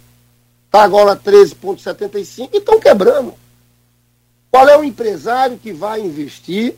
[0.65, 3.33] está agora 13,75% e estão quebrando.
[4.51, 6.75] Qual é o empresário que vai investir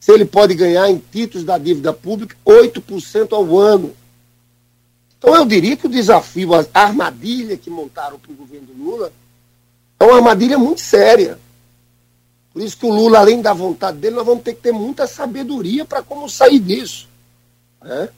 [0.00, 3.94] se ele pode ganhar em títulos da dívida pública 8% ao ano?
[5.16, 9.12] Então eu diria que o desafio, a armadilha que montaram para o governo Lula,
[10.00, 11.38] é uma armadilha muito séria.
[12.52, 15.06] Por isso que o Lula, além da vontade dele, nós vamos ter que ter muita
[15.06, 17.08] sabedoria para como sair disso.
[17.80, 18.08] Né?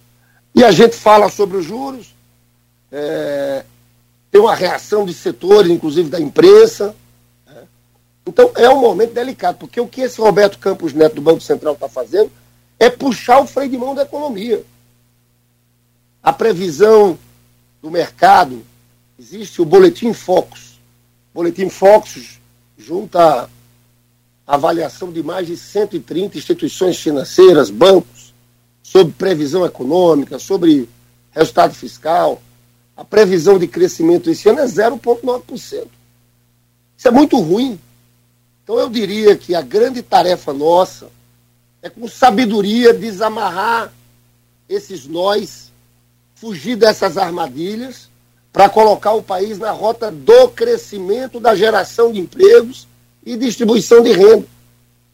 [0.59, 2.15] E a gente fala sobre os juros,
[2.93, 3.65] é,
[4.31, 6.95] tem uma reação de setores, inclusive da imprensa.
[7.47, 7.63] Né?
[8.27, 11.75] Então é um momento delicado, porque o que esse Roberto Campos Neto do Banco Central
[11.75, 12.31] está fazendo
[12.79, 14.63] é puxar o freio de mão da economia
[16.29, 17.19] a previsão
[17.81, 18.63] do mercado,
[19.19, 20.79] existe o Boletim Focus.
[21.33, 22.39] O Boletim Focus
[22.77, 23.49] junta
[24.47, 28.18] a avaliação de mais de 130 instituições financeiras, bancos,
[28.83, 30.89] sobre previsão econômica, sobre
[31.31, 32.43] resultado fiscal.
[32.97, 35.87] A previsão de crescimento esse ano é 0,9%.
[36.97, 37.79] Isso é muito ruim.
[38.65, 41.09] Então eu diria que a grande tarefa nossa
[41.81, 43.93] é com sabedoria desamarrar
[44.69, 45.73] esses nós
[46.35, 48.09] fugir dessas armadilhas
[48.53, 52.87] para colocar o país na rota do crescimento, da geração de empregos
[53.25, 54.47] e distribuição de renda.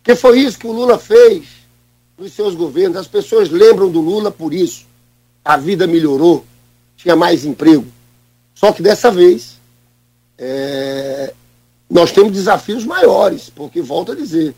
[0.03, 1.45] Que foi isso que o Lula fez
[2.19, 2.97] nos seus governos.
[2.97, 4.87] As pessoas lembram do Lula por isso.
[5.45, 6.45] A vida melhorou,
[6.97, 7.87] tinha mais emprego.
[8.55, 9.59] Só que dessa vez
[10.39, 11.33] é,
[11.91, 14.55] nós temos desafios maiores, porque, volto a dizer,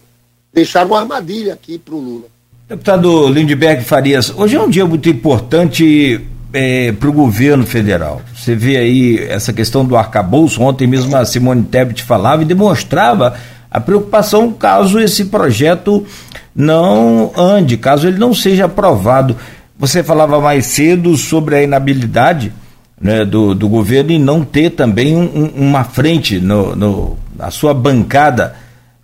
[0.52, 2.24] deixaram uma armadilha aqui para o Lula.
[2.68, 6.20] Deputado Lindbergh Farias, hoje é um dia muito importante
[6.52, 8.22] é, para o governo federal.
[8.34, 13.38] Você vê aí essa questão do arcabouço, ontem mesmo a Simone Tebet falava e demonstrava
[13.70, 16.06] a preocupação caso esse projeto
[16.56, 19.36] não ande, caso ele não seja aprovado.
[19.78, 22.50] Você falava mais cedo sobre a inabilidade
[22.98, 27.74] né, do, do governo e não ter também um, uma frente no, no, a sua
[27.74, 28.54] bancada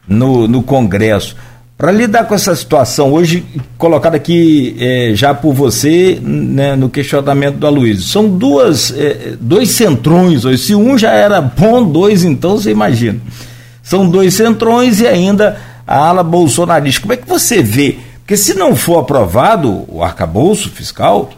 [0.09, 1.37] no, no Congresso.
[1.77, 3.45] Para lidar com essa situação, hoje
[3.77, 9.71] colocada aqui é, já por você né, no questionamento do Aloysio, são duas, é, dois
[9.71, 10.59] centrões hoje.
[10.59, 13.19] Se um já era bom, dois então você imagina.
[13.83, 17.03] São dois centrões e ainda a ala bolsonarista.
[17.03, 17.99] Como é que você vê?
[18.21, 21.31] Porque se não for aprovado o arcabouço fiscal,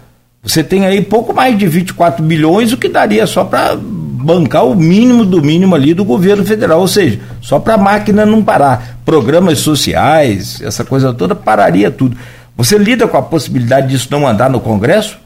[0.42, 4.74] você tem aí pouco mais de 24 bilhões, o que daria só para bancar o
[4.74, 8.98] mínimo do mínimo ali do governo federal, ou seja, só para a máquina não parar.
[9.04, 12.16] Programas sociais, essa coisa toda, pararia tudo.
[12.56, 15.18] Você lida com a possibilidade disso não andar no Congresso?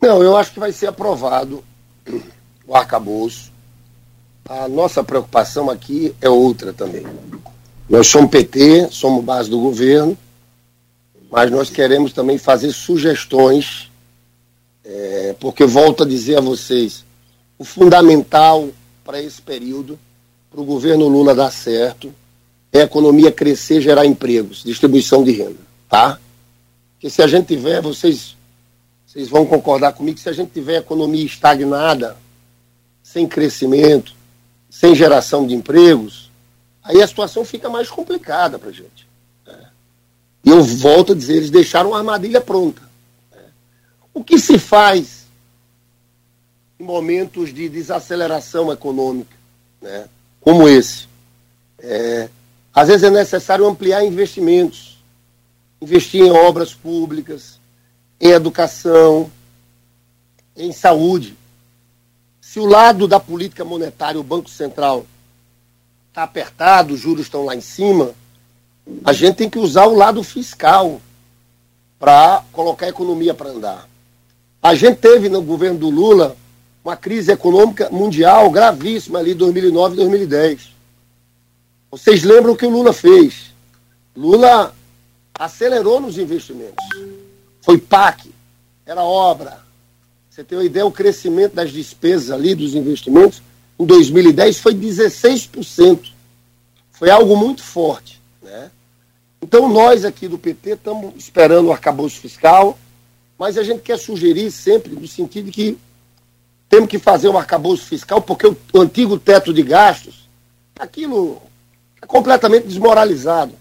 [0.00, 1.64] Não, eu acho que vai ser aprovado
[2.66, 3.50] o arcabouço.
[4.48, 7.04] A nossa preocupação aqui é outra também.
[7.88, 10.18] Nós somos PT, somos base do governo,
[11.30, 13.90] mas nós queremos também fazer sugestões,
[14.84, 17.04] é, porque volto a dizer a vocês,
[17.56, 18.68] o fundamental
[19.04, 19.98] para esse período,
[20.50, 22.12] para o governo Lula dar certo,
[22.72, 26.18] é a economia crescer, gerar empregos, distribuição de renda, tá?
[26.94, 28.36] Porque se a gente tiver, vocês,
[29.06, 32.16] vocês vão concordar comigo, se a gente tiver economia estagnada,
[33.02, 34.12] sem crescimento,
[34.68, 36.25] sem geração de empregos,
[36.86, 39.06] aí a situação fica mais complicada para a gente.
[39.46, 39.68] Né?
[40.44, 42.82] E eu volto a dizer, eles deixaram uma armadilha pronta.
[43.32, 43.42] Né?
[44.14, 45.26] O que se faz
[46.78, 49.34] em momentos de desaceleração econômica,
[49.80, 50.08] né,
[50.40, 51.08] como esse.
[51.78, 52.28] É,
[52.72, 55.02] às vezes é necessário ampliar investimentos,
[55.80, 57.58] investir em obras públicas,
[58.20, 59.30] em educação,
[60.56, 61.36] em saúde.
[62.40, 65.06] Se o lado da política monetária, o Banco Central,
[66.16, 68.14] está apertado, os juros estão lá em cima,
[69.04, 70.98] a gente tem que usar o lado fiscal
[71.98, 73.86] para colocar a economia para andar.
[74.62, 76.34] A gente teve no governo do Lula
[76.82, 80.72] uma crise econômica mundial gravíssima ali 2009 e 2010.
[81.90, 83.52] Vocês lembram o que o Lula fez?
[84.16, 84.74] Lula
[85.34, 86.84] acelerou nos investimentos.
[87.60, 88.32] Foi PAC,
[88.86, 89.60] era obra.
[90.30, 93.42] Você tem uma ideia, o crescimento das despesas ali, dos investimentos,
[93.78, 96.12] em 2010 foi 16%.
[96.92, 98.20] Foi algo muito forte.
[98.42, 98.70] Né?
[99.40, 102.78] Então nós aqui do PT estamos esperando o arcabouço fiscal,
[103.38, 105.78] mas a gente quer sugerir sempre no sentido de que
[106.68, 110.28] temos que fazer um arcabouço fiscal, porque o, antigo teto de gastos,
[110.78, 111.40] aquilo
[112.00, 113.52] é completamente desmoralizado.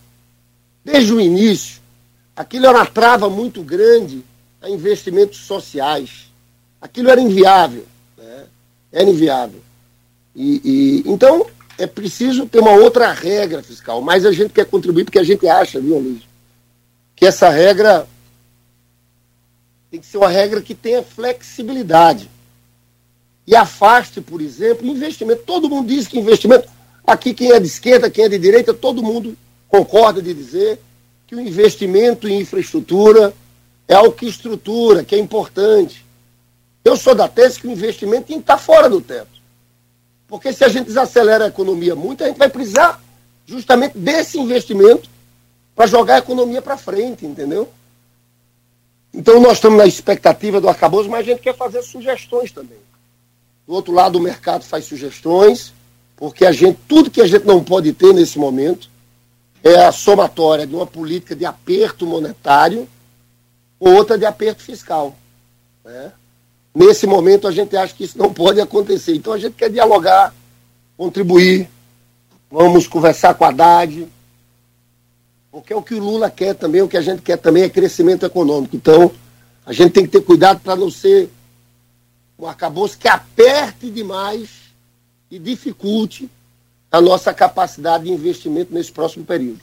[0.83, 1.81] Desde o início,
[2.35, 4.23] aquilo era uma trava muito grande
[4.61, 6.31] a investimentos sociais.
[6.81, 7.85] Aquilo era inviável.
[8.17, 8.45] Né?
[8.91, 9.61] Era inviável.
[10.35, 11.45] E, e, então,
[11.77, 15.47] é preciso ter uma outra regra fiscal, mas a gente quer contribuir porque a gente
[15.47, 16.23] acha, viu, Luiz,
[17.15, 18.07] que essa regra
[19.89, 22.29] tem que ser uma regra que tenha flexibilidade.
[23.47, 25.43] E afaste, por exemplo, investimento.
[25.43, 26.67] Todo mundo diz que investimento.
[27.05, 29.37] Aqui, quem é de esquerda, quem é de direita, todo mundo
[29.69, 30.79] concorda de dizer
[31.27, 33.33] que o investimento em infraestrutura
[33.87, 36.03] é algo que estrutura, que é importante.
[36.83, 39.34] Eu sou da tese que o investimento tem que estar fora do teto.
[40.27, 43.01] Porque se a gente desacelera a economia muito, a gente vai precisar
[43.45, 45.09] justamente desse investimento
[45.75, 47.69] para jogar a economia para frente, entendeu?
[49.13, 52.77] Então nós estamos na expectativa do arcabouço, mas a gente quer fazer sugestões também.
[53.67, 55.73] Do outro lado, o mercado faz sugestões,
[56.15, 58.89] porque a gente, tudo que a gente não pode ter nesse momento
[59.63, 62.87] é a somatória de uma política de aperto monetário
[63.79, 65.15] ou outra de aperto fiscal.
[65.83, 66.11] Né?
[66.75, 69.15] Nesse momento, a gente acha que isso não pode acontecer.
[69.15, 70.35] Então, a gente quer dialogar,
[70.97, 71.69] contribuir,
[72.51, 74.05] vamos conversar com a Haddad,
[75.49, 77.69] porque é o que o Lula quer também, o que a gente quer também é
[77.69, 78.75] crescimento econômico.
[78.75, 79.09] Então,
[79.65, 81.29] a gente tem que ter cuidado para não ser
[82.37, 84.49] um arcabouço que aperte demais
[85.31, 86.29] e dificulte
[86.91, 89.61] a nossa capacidade de investimento nesse próximo período.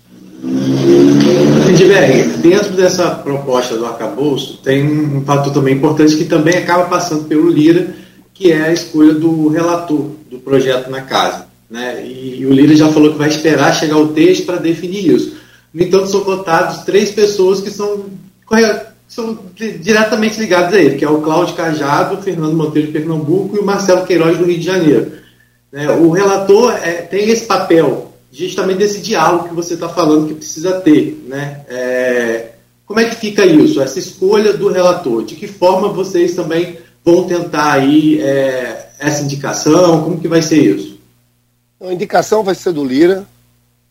[1.82, 7.24] Edberg, dentro dessa proposta do arcabouço, tem um fator também importante que também acaba passando
[7.24, 7.94] pelo Lira,
[8.32, 11.46] que é a escolha do relator do projeto na casa.
[11.68, 12.04] Né?
[12.04, 15.36] E, e o Lira já falou que vai esperar chegar o texto para definir isso.
[15.72, 18.04] No entanto, são votados três pessoas que são,
[19.08, 19.38] são
[19.80, 23.64] diretamente ligadas a ele, que é o Cláudio Cajado, Fernando Monteiro de Pernambuco e o
[23.64, 25.12] Marcelo Queiroz do Rio de Janeiro.
[25.72, 25.90] Né?
[25.90, 30.80] O relator é, tem esse papel justamente desse diálogo que você está falando que precisa
[30.80, 31.22] ter.
[31.28, 31.64] Né?
[31.68, 32.52] É,
[32.86, 35.22] como é que fica isso, essa escolha do relator?
[35.24, 40.02] De que forma vocês também vão tentar aí é, essa indicação?
[40.02, 40.98] Como que vai ser isso?
[41.78, 43.26] A indicação vai ser do Lira,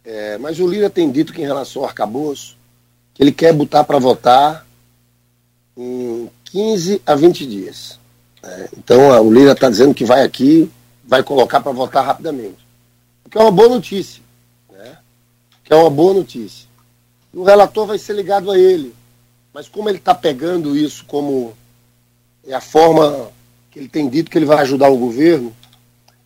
[0.03, 2.57] é, mas o Lira tem dito que em relação ao arcabouço,
[3.13, 4.65] que ele quer botar para votar
[5.77, 7.99] em 15 a 20 dias.
[8.41, 10.71] É, então o Lira está dizendo que vai aqui,
[11.05, 12.65] vai colocar para votar rapidamente.
[13.25, 14.21] O que é uma boa notícia.
[15.71, 16.67] É uma boa notícia.
[17.33, 18.93] O relator vai ser ligado a ele.
[19.53, 21.53] Mas como ele está pegando isso como
[22.45, 23.31] é a forma
[23.71, 25.55] que ele tem dito que ele vai ajudar o governo,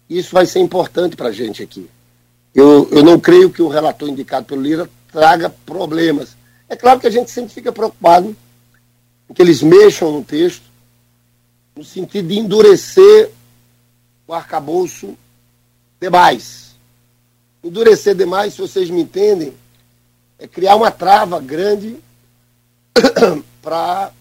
[0.10, 1.88] isso vai ser importante para a gente aqui.
[2.56, 6.36] Eu, eu não creio que o relator indicado pelo Lira traga problemas.
[6.68, 8.36] É claro que a gente sempre fica preocupado
[9.36, 10.64] que eles mexam no texto,
[11.76, 13.30] no sentido de endurecer
[14.28, 15.16] o arcabouço
[16.02, 16.65] demais.
[17.66, 19.52] Endurecer demais, se vocês me entendem,
[20.38, 21.98] é criar uma trava grande
[23.60, 24.12] para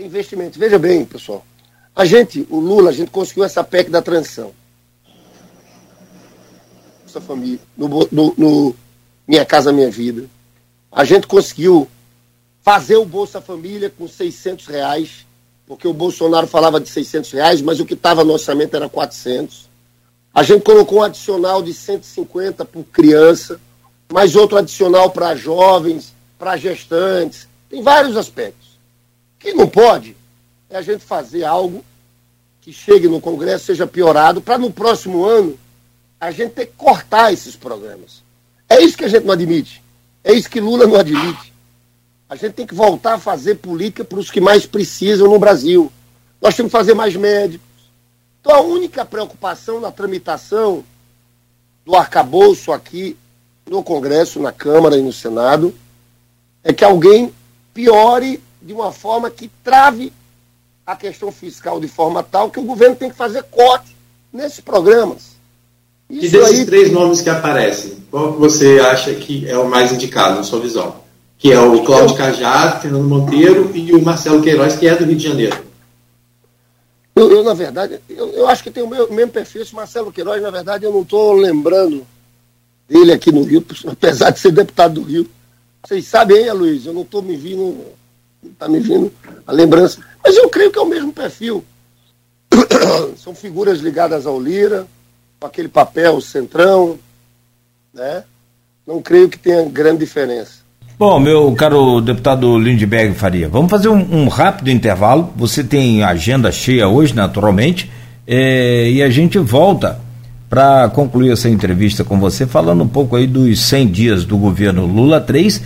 [0.00, 0.58] investimentos.
[0.58, 1.46] Veja bem, pessoal.
[1.94, 4.52] A gente, o Lula, a gente conseguiu essa PEC da transição.
[7.02, 8.76] Bolsa Família, no, no, no
[9.28, 10.28] Minha Casa Minha Vida.
[10.90, 11.86] A gente conseguiu
[12.62, 15.24] fazer o Bolsa Família com 600 reais,
[15.68, 19.69] porque o Bolsonaro falava de 600 reais, mas o que estava no orçamento era 400.
[20.32, 23.60] A gente colocou um adicional de 150 por criança,
[24.12, 27.48] mais outro adicional para jovens, para gestantes.
[27.68, 28.68] Tem vários aspectos.
[29.36, 30.16] O que não pode
[30.68, 31.84] é a gente fazer algo
[32.60, 35.58] que chegue no Congresso, seja piorado, para no próximo ano
[36.20, 38.22] a gente tem que cortar esses programas.
[38.68, 39.82] É isso que a gente não admite.
[40.22, 41.52] É isso que Lula não admite.
[42.28, 45.90] A gente tem que voltar a fazer política para os que mais precisam no Brasil.
[46.40, 47.66] Nós temos que fazer mais médicos.
[48.40, 50.82] Então a única preocupação na tramitação
[51.84, 53.16] do arcabouço aqui
[53.68, 55.74] no Congresso, na Câmara e no Senado
[56.64, 57.32] é que alguém
[57.72, 60.12] piore de uma forma que trave
[60.84, 63.96] a questão fiscal de forma tal que o governo tem que fazer corte
[64.32, 65.30] nesses programas.
[66.08, 66.66] Isso e desses aí...
[66.66, 70.96] três nomes que aparecem, qual você acha que é o mais indicado, na sua visão?
[71.38, 75.16] Que é o Cláudio Cajado, Fernando Monteiro e o Marcelo Queiroz, que é do Rio
[75.16, 75.69] de Janeiro.
[77.20, 79.60] Eu, eu na verdade, eu, eu, acho que tem o meu, mesmo perfil.
[79.60, 82.06] Esse Marcelo Queiroz, na verdade, eu não estou lembrando
[82.88, 85.28] dele aqui no Rio, apesar de ser deputado do Rio.
[85.84, 87.78] Vocês sabem aí, Luiz, eu não estou me vindo,
[88.42, 89.12] está me vindo
[89.46, 90.02] a lembrança.
[90.24, 91.62] Mas eu creio que é o mesmo perfil.
[93.22, 94.86] São figuras ligadas ao Lira,
[95.38, 96.98] com aquele papel centrão,
[97.92, 98.24] né?
[98.86, 100.59] Não creio que tenha grande diferença.
[101.00, 105.32] Bom, meu caro deputado Lindbergh Faria, vamos fazer um, um rápido intervalo.
[105.34, 107.90] Você tem agenda cheia hoje, naturalmente,
[108.26, 109.98] é, e a gente volta
[110.50, 114.84] para concluir essa entrevista com você, falando um pouco aí dos 100 dias do governo
[114.84, 115.62] Lula 3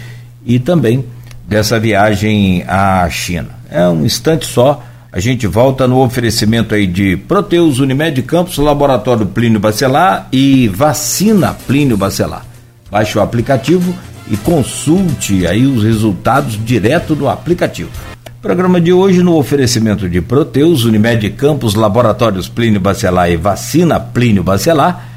[0.47, 1.05] e também
[1.49, 3.49] dessa viagem à China.
[3.69, 4.85] É um instante só.
[5.11, 11.57] A gente volta no oferecimento aí de Proteus Unimed Campos, Laboratório Plínio Bacelar e Vacina
[11.67, 12.47] Plínio Bacelar.
[12.89, 13.93] Baixe o aplicativo
[14.31, 17.91] e consulte aí os resultados direto do aplicativo.
[18.41, 24.43] Programa de hoje no oferecimento de Proteus, Unimed Campos, Laboratórios Plínio Bacelar e Vacina Plínio
[24.43, 25.09] Bacelar,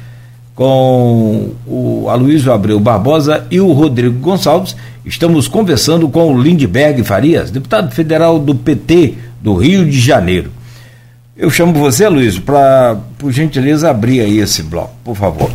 [0.54, 4.74] com o Aloysio Abreu Barbosa e o Rodrigo Gonçalves.
[5.04, 10.50] Estamos conversando com o Lindbergh Farias, deputado federal do PT do Rio de Janeiro.
[11.36, 15.50] Eu chamo você, Luiz, para, por gentileza, abrir aí esse bloco, por favor.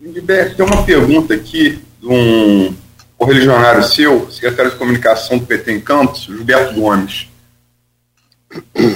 [0.00, 2.76] Lindbergh, tem uma pergunta aqui de um
[3.16, 7.28] correligionário seu, secretário de comunicação do PT em Campos, Gilberto Gomes.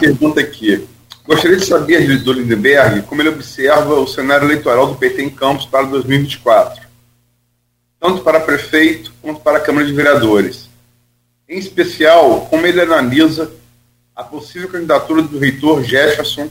[0.01, 0.87] Pergunta aqui.
[1.25, 5.67] Gostaria de saber do Lindenberg como ele observa o cenário eleitoral do PT em Campos
[5.67, 6.83] para 2024,
[8.01, 10.69] tanto para prefeito quanto para a Câmara de Vereadores.
[11.49, 13.53] Em especial, como ele analisa
[14.17, 16.49] a possível candidatura do reitor Jefferson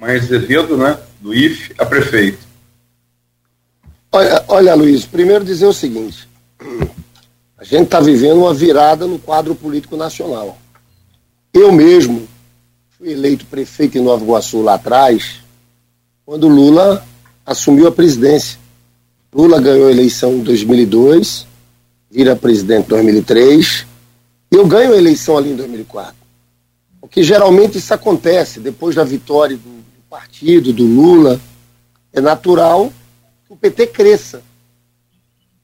[0.00, 2.38] Manhã Azevedo, né, do IFE, a prefeito.
[4.12, 6.28] Olha, olha, Luiz, primeiro dizer o seguinte:
[7.56, 10.58] a gente está vivendo uma virada no quadro político nacional.
[11.54, 12.26] Eu mesmo
[12.98, 15.36] fui eleito prefeito em Nova Iguaçu lá atrás,
[16.26, 17.06] quando Lula
[17.46, 18.58] assumiu a presidência.
[19.32, 21.46] Lula ganhou a eleição em 2002,
[22.10, 23.86] vira presidente em 2003,
[24.50, 26.14] e eu ganho a eleição ali em 2004.
[27.00, 31.40] Porque geralmente isso acontece depois da vitória do, do partido, do Lula.
[32.12, 32.99] É natural que
[33.50, 34.42] o PT cresça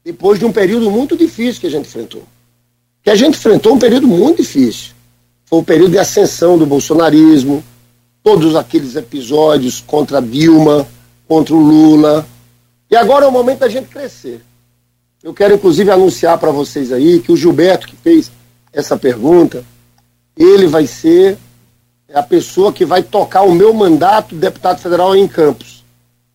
[0.05, 2.24] depois de um período muito difícil que a gente enfrentou.
[3.01, 4.93] Que a gente enfrentou um período muito difícil.
[5.45, 7.62] Foi o período de ascensão do bolsonarismo,
[8.24, 10.87] todos aqueles episódios contra Dilma,
[11.28, 12.26] contra o Lula.
[12.91, 14.41] E agora é o momento da gente crescer.
[15.22, 18.32] Eu quero inclusive anunciar para vocês aí que o Gilberto que fez
[18.72, 19.64] essa pergunta,
[20.37, 21.39] ele vai ser
[22.12, 25.75] a pessoa que vai tocar o meu mandato de deputado federal em Campos.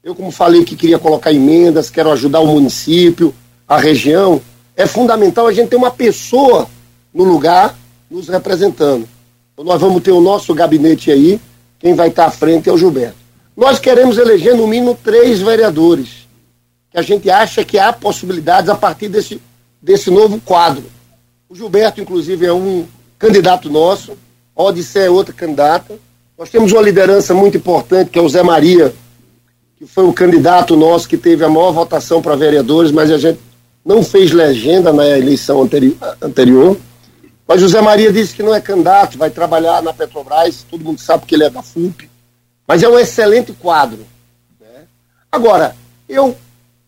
[0.03, 3.35] Eu, como falei que queria colocar emendas, quero ajudar o município,
[3.67, 4.41] a região,
[4.75, 6.67] é fundamental a gente ter uma pessoa
[7.13, 7.77] no lugar
[8.09, 9.07] nos representando.
[9.53, 11.39] Então nós vamos ter o nosso gabinete aí,
[11.77, 13.17] quem vai estar à frente é o Gilberto.
[13.55, 16.27] Nós queremos eleger no mínimo três vereadores,
[16.89, 19.39] que a gente acha que há possibilidades a partir desse,
[19.79, 20.85] desse novo quadro.
[21.47, 22.87] O Gilberto, inclusive, é um
[23.19, 24.17] candidato nosso,
[24.55, 25.93] a Odissé é outra candidata.
[26.37, 28.95] Nós temos uma liderança muito importante, que é o Zé Maria,
[29.81, 33.39] que foi o candidato nosso que teve a maior votação para vereadores, mas a gente
[33.83, 36.77] não fez legenda na eleição anteri anterior.
[37.47, 41.25] Mas José Maria disse que não é candidato, vai trabalhar na Petrobras, todo mundo sabe
[41.25, 42.07] que ele é da FUP.
[42.67, 44.05] Mas é um excelente quadro.
[44.59, 44.83] Né?
[45.31, 45.75] Agora,
[46.07, 46.37] eu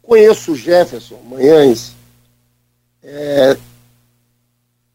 [0.04, 1.96] conheço o Jefferson Manhães
[3.04, 3.58] é,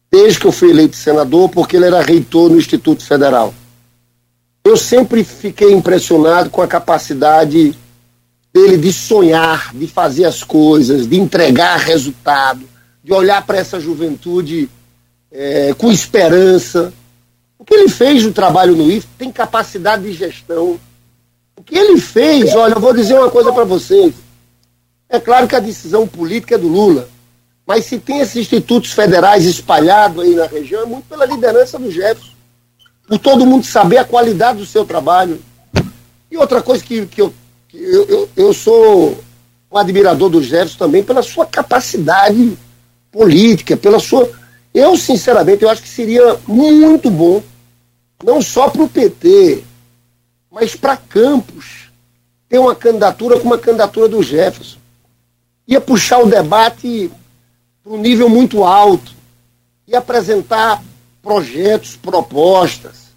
[0.09, 3.53] desde que eu fui eleito senador, porque ele era reitor no Instituto Federal.
[4.63, 7.77] Eu sempre fiquei impressionado com a capacidade
[8.53, 12.67] dele de sonhar, de fazer as coisas, de entregar resultado,
[13.03, 14.69] de olhar para essa juventude
[15.31, 16.93] é, com esperança.
[17.57, 20.79] O que ele fez no trabalho no IF tem capacidade de gestão.
[21.55, 24.13] O que ele fez, olha, eu vou dizer uma coisa para vocês.
[25.07, 27.09] É claro que a decisão política é do Lula,
[27.65, 31.91] mas se tem esses institutos federais espalhados aí na região, é muito pela liderança do
[31.91, 32.33] Jefferson.
[33.07, 35.41] Por todo mundo saber a qualidade do seu trabalho.
[36.31, 37.33] E outra coisa que, que eu
[37.73, 39.17] eu, eu, eu sou
[39.71, 42.57] um admirador do Jefferson também pela sua capacidade
[43.11, 44.29] política, pela sua.
[44.73, 47.43] Eu, sinceramente, eu acho que seria muito bom,
[48.23, 49.63] não só para o PT,
[50.51, 51.89] mas para Campos,
[52.47, 54.77] ter uma candidatura como a candidatura do Jefferson.
[55.67, 57.11] Ia puxar o debate
[57.83, 59.13] para um nível muito alto,
[59.87, 60.83] ia apresentar
[61.21, 63.09] projetos, propostas.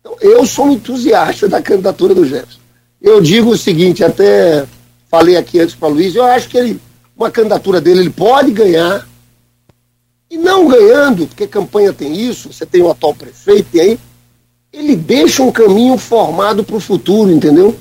[0.00, 2.61] Então, eu sou um entusiasta da candidatura do Jefferson.
[3.02, 4.64] Eu digo o seguinte, até
[5.10, 6.80] falei aqui antes para o Luiz, eu acho que ele,
[7.16, 9.08] uma candidatura dele, ele pode ganhar.
[10.30, 13.98] E não ganhando, porque campanha tem isso, você tem o atual prefeito, e aí,
[14.72, 17.76] ele deixa um caminho formado para o futuro, entendeu?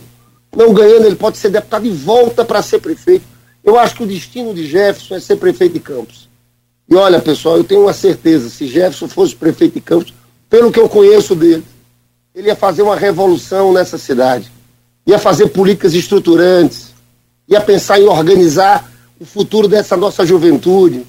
[0.54, 3.24] Não ganhando, ele pode ser deputado e volta para ser prefeito.
[3.64, 6.28] Eu acho que o destino de Jefferson é ser prefeito de Campos.
[6.90, 10.14] E olha, pessoal, eu tenho uma certeza, se Jefferson fosse prefeito de Campos,
[10.50, 11.64] pelo que eu conheço dele,
[12.34, 14.52] ele ia fazer uma revolução nessa cidade
[15.06, 16.94] ia fazer políticas estruturantes,
[17.48, 18.90] ia pensar em organizar
[19.20, 21.06] o futuro dessa nossa juventude.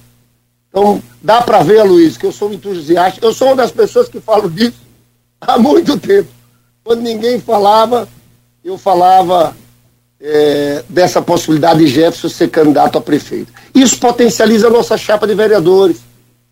[0.69, 3.25] Então, dá para ver, Luiz, que eu sou um entusiasta.
[3.25, 4.81] Eu sou uma das pessoas que falo disso
[5.41, 6.29] há muito tempo.
[6.83, 8.09] Quando ninguém falava,
[8.65, 9.57] eu falava
[10.21, 13.53] é, dessa possibilidade de Jefferson ser candidato a prefeito.
[13.75, 16.01] Isso potencializa a nossa chapa de vereadores,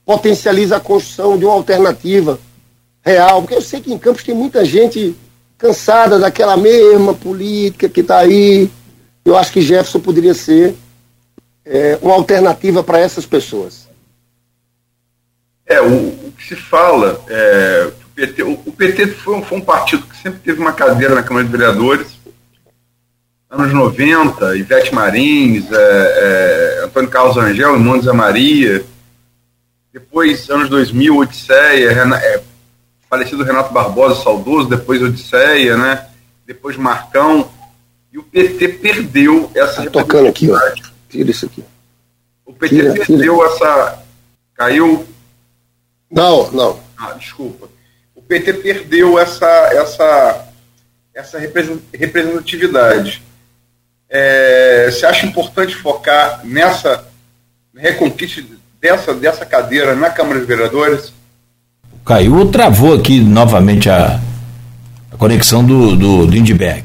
[0.05, 2.39] potencializa a construção de uma alternativa
[3.03, 5.17] real, porque eu sei que em Campos tem muita gente
[5.61, 8.71] cansada daquela mesma política que está aí.
[9.25, 10.75] Eu acho que Jefferson poderia ser
[11.65, 13.89] é, uma alternativa para essas pessoas.
[15.67, 19.61] É, o, o que se fala, é, o PT, o, o PT foi, foi, um
[19.61, 22.19] partido que sempre teve uma cadeira na Câmara de Vereadores,
[23.49, 28.85] anos 90, Ivete Marins, é, é, Antônio Carlos Angel, Irmão Zé Maria,
[29.93, 32.43] depois, anos 2000, Odisseia, Rena, é,
[33.11, 36.07] falecido Renato Barbosa, saudoso, depois Odisseia, né?
[36.47, 37.51] depois Marcão,
[38.13, 40.59] e o PT perdeu essa tá tocando aqui, ó.
[41.09, 41.63] Tira isso aqui.
[42.47, 43.49] O PT tira, perdeu tira.
[43.49, 44.03] essa.
[44.55, 45.07] Caiu
[46.11, 46.81] não, não.
[46.97, 47.69] Ah, desculpa.
[48.15, 50.49] O PT perdeu essa, essa,
[51.15, 53.23] essa representatividade.
[54.09, 57.07] É, você acha importante focar nessa
[57.77, 58.43] reconquista
[58.81, 61.13] dessa, dessa cadeira na Câmara de Vereadores?
[62.05, 64.21] Caiu, travou aqui novamente a,
[65.13, 66.85] a conexão do, do Lindbergh.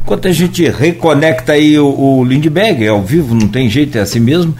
[0.00, 4.00] Enquanto a gente reconecta aí o, o Lindbergh, é ao vivo, não tem jeito, é
[4.00, 4.54] assim mesmo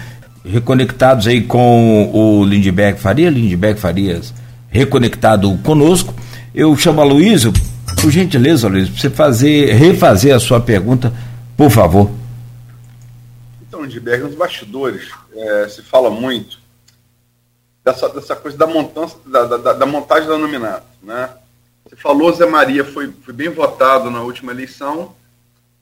[0.44, 4.32] reconectados aí com o Lindbergh Faria, Lindbergh Farias
[4.72, 6.14] reconectado conosco.
[6.54, 7.52] Eu chamo a Luísio,
[8.00, 11.12] por gentileza, Luiz, para você fazer, refazer a sua pergunta,
[11.56, 12.10] por favor.
[13.68, 15.02] Então, Lindbergh, nos bastidores,
[15.36, 16.61] é, se fala muito
[17.84, 21.30] dessa, dessa coisa da, montança, da, da, da montagem da nominato, né?
[21.84, 25.14] Você falou, Zé Maria foi, foi bem votado na última eleição,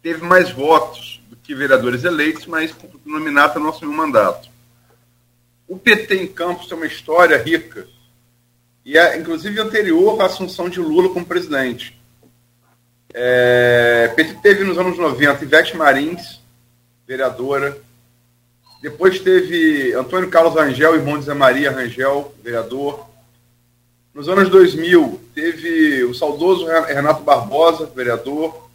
[0.03, 4.49] teve mais votos do que vereadores eleitos, mas o nominato não assumiu mandato.
[5.69, 7.87] O PT em Campos tem uma história rica,
[8.85, 12.01] e é inclusive anterior à assunção de Lula como presidente.
[13.13, 16.41] É, PT teve nos anos 90 Ivete Marins,
[17.07, 17.77] vereadora.
[18.81, 23.07] Depois teve Antônio Carlos Rangel, irmão de Zé Maria Rangel, vereador.
[24.15, 28.69] Nos anos 2000, teve o saudoso Renato Barbosa, vereador.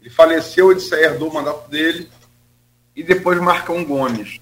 [0.00, 2.08] Ele faleceu, ele herdou o mandato dele.
[2.96, 4.40] E depois Marcão Gomes.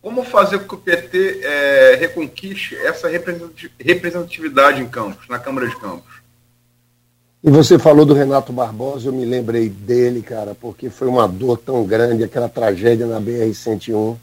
[0.00, 5.76] Como fazer com que o PT é, reconquiste essa representatividade em Campos, na Câmara de
[5.76, 6.13] Campos?
[7.46, 11.58] E você falou do Renato Barbosa, eu me lembrei dele, cara, porque foi uma dor
[11.58, 14.16] tão grande, aquela tragédia na BR-101.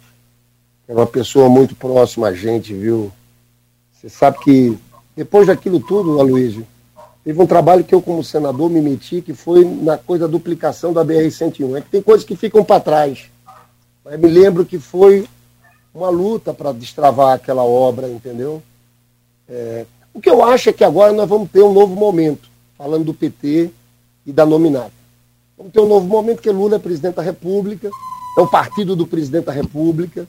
[0.88, 3.12] Era uma pessoa muito próxima a gente, viu?
[3.94, 4.76] Você sabe que
[5.16, 6.66] depois daquilo tudo, Aloysio,
[7.24, 10.92] teve um trabalho que eu, como senador, me meti, que foi na coisa da duplicação
[10.92, 11.78] da BR-101.
[11.78, 13.26] É que tem coisas que ficam para trás.
[14.04, 15.28] Mas me lembro que foi
[15.94, 18.64] uma luta para destravar aquela obra, entendeu?
[19.48, 22.50] É, o que eu acho é que agora nós vamos ter um novo momento,
[22.82, 23.70] falando do PT
[24.26, 24.92] e da nominata.
[25.56, 27.92] Vamos ter um novo momento que Lula é presidente da República,
[28.36, 30.28] é o partido do presidente da República.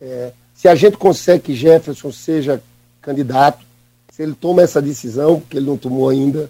[0.00, 2.62] É, se a gente consegue que Jefferson seja
[3.02, 3.66] candidato,
[4.12, 6.48] se ele toma essa decisão, porque ele não tomou ainda,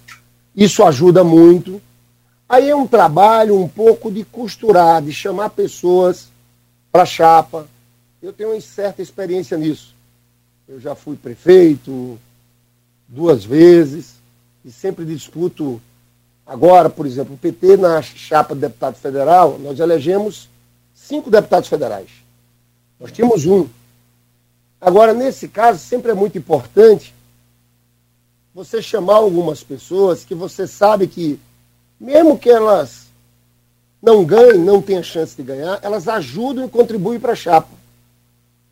[0.54, 1.80] isso ajuda muito.
[2.46, 6.28] Aí é um trabalho um pouco de costurar, de chamar pessoas
[6.92, 7.66] para a chapa,
[8.22, 9.94] eu tenho uma certa experiência nisso.
[10.68, 12.18] Eu já fui prefeito
[13.08, 14.19] duas vezes
[14.64, 15.80] e sempre disputo.
[16.46, 20.48] Agora, por exemplo, o PT na chapa de deputado federal, nós elegemos
[20.94, 22.10] cinco deputados federais.
[22.98, 23.68] Nós tínhamos um.
[24.80, 27.14] Agora, nesse caso, sempre é muito importante
[28.54, 31.38] você chamar algumas pessoas que você sabe que,
[31.98, 33.06] mesmo que elas
[34.02, 37.68] não ganhem, não tenham chance de ganhar, elas ajudam e contribuem para a chapa.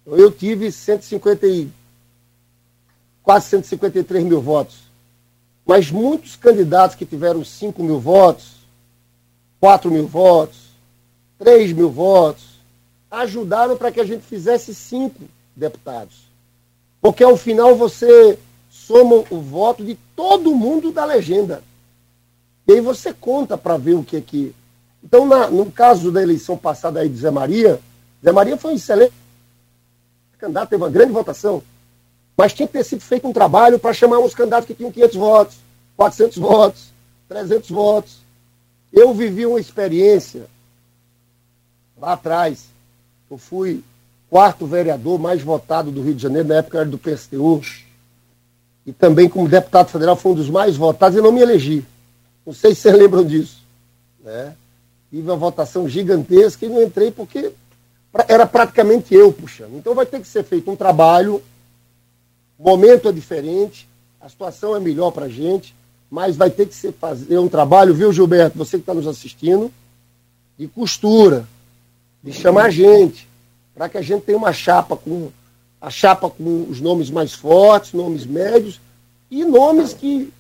[0.07, 1.69] Eu tive 150 e,
[3.23, 4.88] quase 153 mil votos.
[5.69, 8.53] Mas muitos candidatos que tiveram 5 mil votos,
[9.61, 10.71] 4 mil votos,
[11.39, 12.59] 3 mil votos,
[13.11, 16.23] ajudaram para que a gente fizesse cinco deputados.
[17.03, 18.39] Porque ao final você
[18.71, 21.63] soma o voto de todo mundo da legenda.
[22.67, 24.55] E aí você conta para ver o que é que.
[25.05, 27.79] Então, na, no caso da eleição passada aí de Zé Maria,
[28.25, 29.13] Zé Maria foi um excelente
[30.39, 31.63] candidato teve uma grande votação,
[32.39, 35.17] mas tinha que ter sido feito um trabalho para chamar uns candidatos que tinham 500
[35.17, 35.57] votos,
[35.97, 36.93] 400 votos,
[37.29, 38.19] 300 votos.
[38.93, 40.47] Eu vivi uma experiência
[42.01, 42.67] lá atrás.
[43.29, 43.83] Eu fui
[44.31, 47.61] quarto vereador mais votado do Rio de Janeiro, na época era do PSTU.
[48.87, 51.85] E também, como deputado federal, foi um dos mais votados e não me elegi.
[52.47, 53.59] Não sei se vocês lembram disso.
[54.23, 54.55] Né?
[55.11, 57.51] Tive uma votação gigantesca e não entrei porque
[58.29, 59.75] era praticamente eu puxando.
[59.75, 61.43] Então vai ter que ser feito um trabalho,
[62.59, 63.89] o momento é diferente,
[64.21, 65.75] a situação é melhor para a gente,
[66.11, 69.71] mas vai ter que ser fazer um trabalho, viu, Gilberto, você que está nos assistindo,
[70.59, 71.47] de costura,
[72.23, 73.29] de chamar a gente,
[73.75, 75.31] para que a gente tenha uma chapa com
[75.81, 78.81] a chapa com os nomes mais fortes, nomes médios,
[79.31, 80.33] e nomes que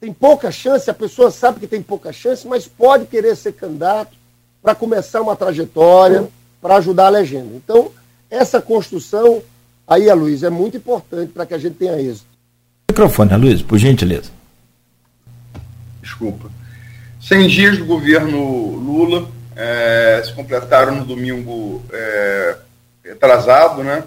[0.00, 4.16] tem pouca chance, a pessoa sabe que tem pouca chance, mas pode querer ser candidato
[4.60, 6.28] para começar uma trajetória,
[6.60, 7.54] para ajudar a legenda.
[7.54, 7.92] Então,
[8.28, 9.42] essa construção
[9.86, 12.26] aí, a Luiz, é muito importante para que a gente tenha êxito.
[12.90, 14.30] Microfone, Luiz, por gentileza.
[16.02, 16.50] Desculpa.
[17.20, 22.56] 100 dias do governo Lula é, se completaram no domingo é,
[23.12, 24.04] atrasado, né?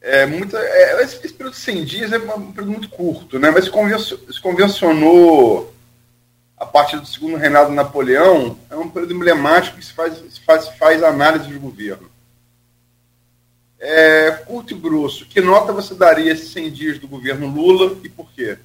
[0.00, 3.50] É, muito, é, esse, esse, período de 100 dias é um período muito curto, né?
[3.50, 5.74] mas se, convencionou, se convencionou
[6.56, 10.40] a partir do segundo reinado de Napoleão, é um período emblemático que se faz, se
[10.40, 12.08] faz, faz análise de governo.
[13.78, 18.08] É, curto e grosso, que nota você daria esses 100 dias do governo Lula e
[18.08, 18.58] por quê?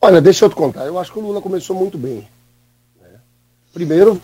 [0.00, 0.86] Olha, deixa eu te contar.
[0.86, 2.26] Eu acho que o Lula começou muito bem.
[3.00, 3.20] Né?
[3.72, 4.20] Primeiro,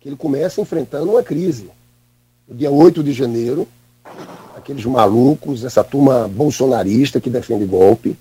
[0.00, 1.70] que ele começa enfrentando uma crise.
[2.46, 3.66] No dia 8 de janeiro,
[4.56, 8.16] aqueles malucos, essa turma bolsonarista que defende golpe,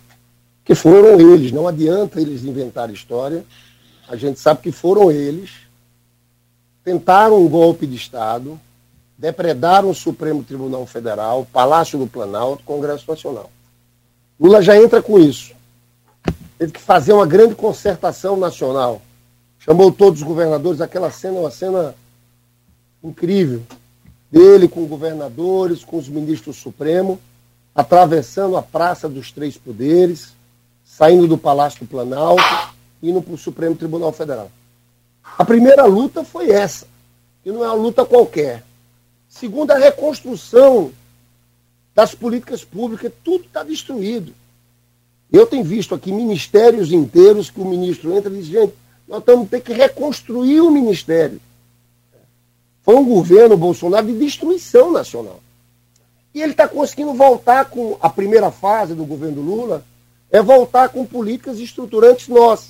[0.63, 3.45] que foram eles, não adianta eles inventar história,
[4.07, 5.51] a gente sabe que foram eles,
[6.87, 8.57] tentaram um golpe de Estado,
[9.17, 13.51] depredaram o Supremo Tribunal Federal, Palácio do Planalto, Congresso Nacional.
[14.39, 15.53] Lula já entra com isso.
[16.57, 19.01] Teve que fazer uma grande concertação nacional
[19.59, 21.93] chamou todos os governadores, aquela cena, uma cena
[23.03, 23.61] incrível,
[24.31, 27.19] dele com governadores, com os ministros supremos,
[27.75, 30.31] atravessando a Praça dos Três Poderes,
[30.85, 32.41] saindo do Palácio do Planalto,
[33.03, 34.49] indo para o Supremo Tribunal Federal.
[35.35, 36.85] A primeira luta foi essa,
[37.43, 38.63] que não é uma luta qualquer.
[39.27, 40.91] Segundo, a reconstrução
[41.95, 44.33] das políticas públicas, tudo está destruído.
[45.31, 48.73] Eu tenho visto aqui ministérios inteiros que o ministro entra e diz, gente,
[49.07, 51.41] nós estamos ter que reconstruir o ministério.
[52.83, 55.41] Foi um governo Bolsonaro de destruição nacional.
[56.33, 59.83] E ele está conseguindo voltar com a primeira fase do governo Lula,
[60.29, 62.69] é voltar com políticas estruturantes nossas.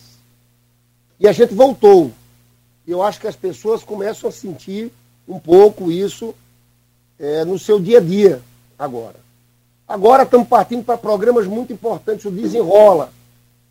[1.20, 2.12] E a gente voltou.
[2.88, 4.92] Eu acho que as pessoas começam a sentir
[5.28, 6.34] um pouco isso
[7.20, 8.42] é, no seu dia a dia
[8.80, 9.16] agora.
[9.88, 13.12] Agora estamos partindo para programas muito importantes, o Desenrola.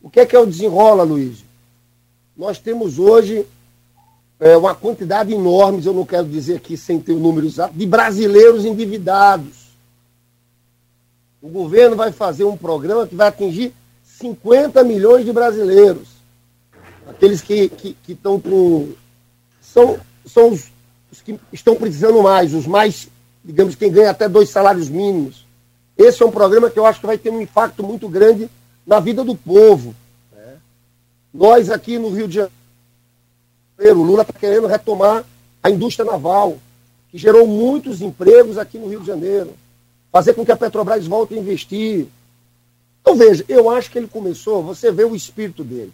[0.03, 1.45] O que é, que é o Desenrola, Luiz?
[2.37, 3.47] Nós temos hoje
[4.39, 7.87] é, uma quantidade enorme, eu não quero dizer aqui sem ter o número exato, de
[7.87, 9.67] brasileiros endividados.
[11.41, 13.73] O governo vai fazer um programa que vai atingir
[14.05, 16.09] 50 milhões de brasileiros.
[17.07, 18.93] Aqueles que, que, que estão com.
[19.77, 20.73] São, são os,
[21.13, 23.11] os que estão precisando mais, os mais,
[23.45, 25.45] digamos, quem ganha até dois salários mínimos.
[25.99, 28.49] Esse é um programa que eu acho que vai ter um impacto muito grande
[28.87, 29.95] na vida do povo.
[31.33, 32.37] Nós aqui no Rio de
[33.79, 35.27] Janeiro, o Lula está querendo retomar
[35.63, 36.57] a indústria naval,
[37.11, 39.53] que gerou muitos empregos aqui no Rio de Janeiro.
[40.11, 42.07] Fazer com que a Petrobras volte a investir.
[43.03, 45.93] Então veja, eu acho que ele começou, você vê o espírito dele.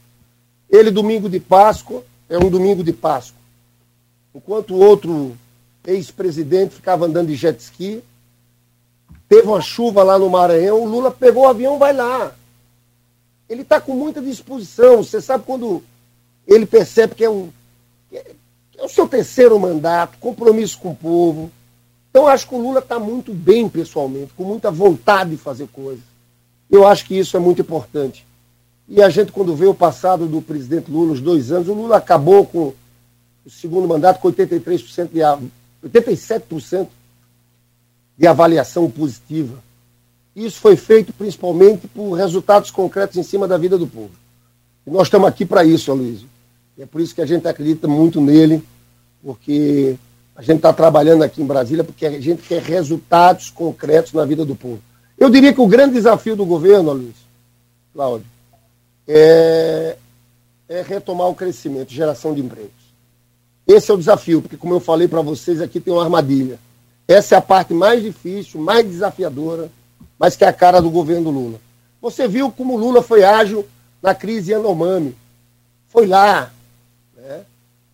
[0.70, 3.41] Ele, domingo de Páscoa, é um domingo de Páscoa.
[4.34, 5.36] Enquanto o outro
[5.86, 8.02] ex-presidente ficava andando de jet ski,
[9.28, 12.34] teve uma chuva lá no Maranhão, o Lula pegou o avião, vai lá
[13.52, 15.02] ele está com muita disposição.
[15.02, 15.82] Você sabe quando
[16.46, 17.50] ele percebe que é, um,
[18.08, 18.32] que é,
[18.82, 21.50] o seu terceiro mandato, compromisso com o povo.
[22.10, 26.04] Então, acho que o Lula está muito bem pessoalmente, com muita vontade de fazer coisas.
[26.70, 28.26] Eu acho que isso é muito importante.
[28.88, 31.96] E a gente, quando vê o passado do presidente Lula, os dois anos, o Lula
[31.96, 32.72] acabou com
[33.44, 36.88] o segundo mandato com 83% de 87%
[38.16, 39.58] de avaliação positiva.
[40.34, 44.10] Isso foi feito principalmente por resultados concretos em cima da vida do povo.
[44.86, 46.28] E nós estamos aqui para isso, Aloysio.
[46.76, 48.62] E é por isso que a gente acredita muito nele,
[49.22, 49.96] porque
[50.34, 54.44] a gente está trabalhando aqui em Brasília porque a gente quer resultados concretos na vida
[54.44, 54.80] do povo.
[55.18, 57.14] Eu diria que o grande desafio do governo, Aloysio,
[57.92, 58.26] Cláudio,
[59.06, 59.96] é,
[60.68, 62.81] é retomar o crescimento, geração de empregos.
[63.66, 66.58] Esse é o desafio, porque como eu falei para vocês, aqui tem uma armadilha.
[67.06, 69.70] Essa é a parte mais difícil, mais desafiadora
[70.22, 71.60] mas que é a cara do governo Lula.
[72.00, 73.66] Você viu como Lula foi ágil
[74.00, 75.16] na crise Yanomami.
[75.88, 76.52] Foi lá.
[77.16, 77.40] Né?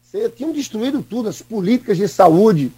[0.02, 2.70] Você, tinham destruído tudo, as políticas de saúde,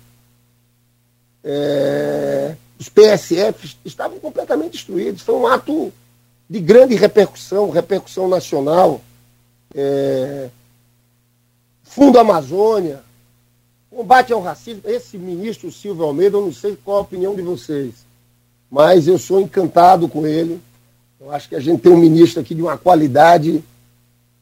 [1.43, 5.23] é, os PSF estavam completamente destruídos.
[5.23, 5.93] Foi um ato
[6.49, 9.01] de grande repercussão, repercussão nacional.
[9.75, 10.49] É,
[11.91, 13.03] Fundo Amazônia,
[13.91, 14.83] combate ao racismo.
[14.85, 18.11] Esse ministro Silvio Almeida, eu não sei qual a opinião de vocês
[18.71, 20.61] mas eu sou encantado com ele.
[21.19, 23.63] Eu acho que a gente tem um ministro aqui de uma qualidade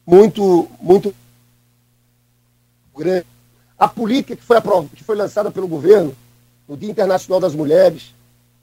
[0.05, 1.13] muito, muito
[2.95, 3.25] grande.
[3.77, 4.57] A política que foi,
[4.95, 6.15] que foi lançada pelo governo,
[6.67, 8.13] no Dia Internacional das Mulheres,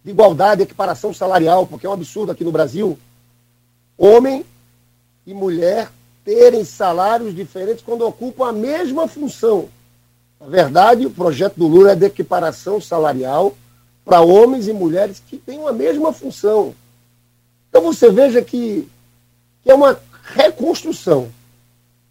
[0.04, 2.96] de igualdade, equiparação salarial, porque é um absurdo aqui no Brasil,
[3.98, 4.44] homem
[5.26, 5.90] e mulher
[6.26, 9.68] terem salários diferentes quando ocupam a mesma função.
[10.40, 13.56] Na verdade, o projeto do Lula é de equiparação salarial
[14.04, 16.74] para homens e mulheres que têm a mesma função.
[17.68, 18.88] Então você veja que,
[19.62, 19.98] que é uma
[20.34, 21.30] reconstrução.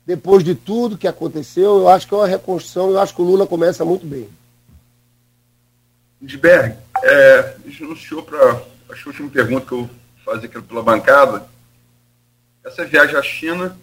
[0.06, 3.26] Depois de tudo que aconteceu, eu acho que é uma reconstrução, eu acho que o
[3.26, 4.30] Lula começa muito bem.
[6.22, 8.64] Lindbergh, é, anunciou para.
[8.88, 9.90] A última pergunta que eu vou
[10.24, 11.46] fazer aqui pela bancada.
[12.64, 13.76] Essa viagem à China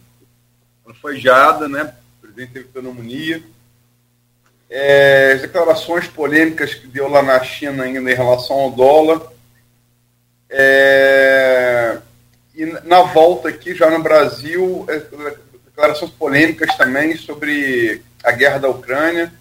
[1.01, 1.95] foi jada, né?
[2.19, 3.43] O presidente teve pneumonia.
[4.71, 9.21] É, as declarações polêmicas que deu lá na China ainda em relação ao dólar.
[10.49, 11.99] É,
[12.55, 15.03] e na volta aqui, já no Brasil, é,
[15.67, 19.33] declarações polêmicas também sobre a guerra da Ucrânia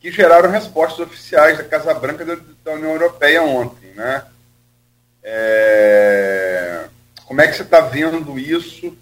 [0.00, 4.24] que geraram respostas oficiais da Casa Branca da, da União Europeia ontem, né?
[5.22, 6.84] É...
[7.24, 8.96] Como é que você está vendo isso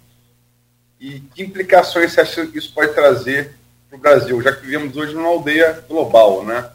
[0.99, 3.55] e que implicações você acha que isso pode trazer
[3.89, 6.69] para o Brasil, já que vivemos hoje numa aldeia global, né?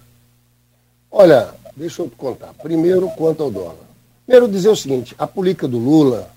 [1.11, 2.55] Olha, deixa eu te contar.
[2.55, 3.77] Primeiro, quanto ao dólar.
[4.25, 6.31] Primeiro, dizer o seguinte: a política do Lula,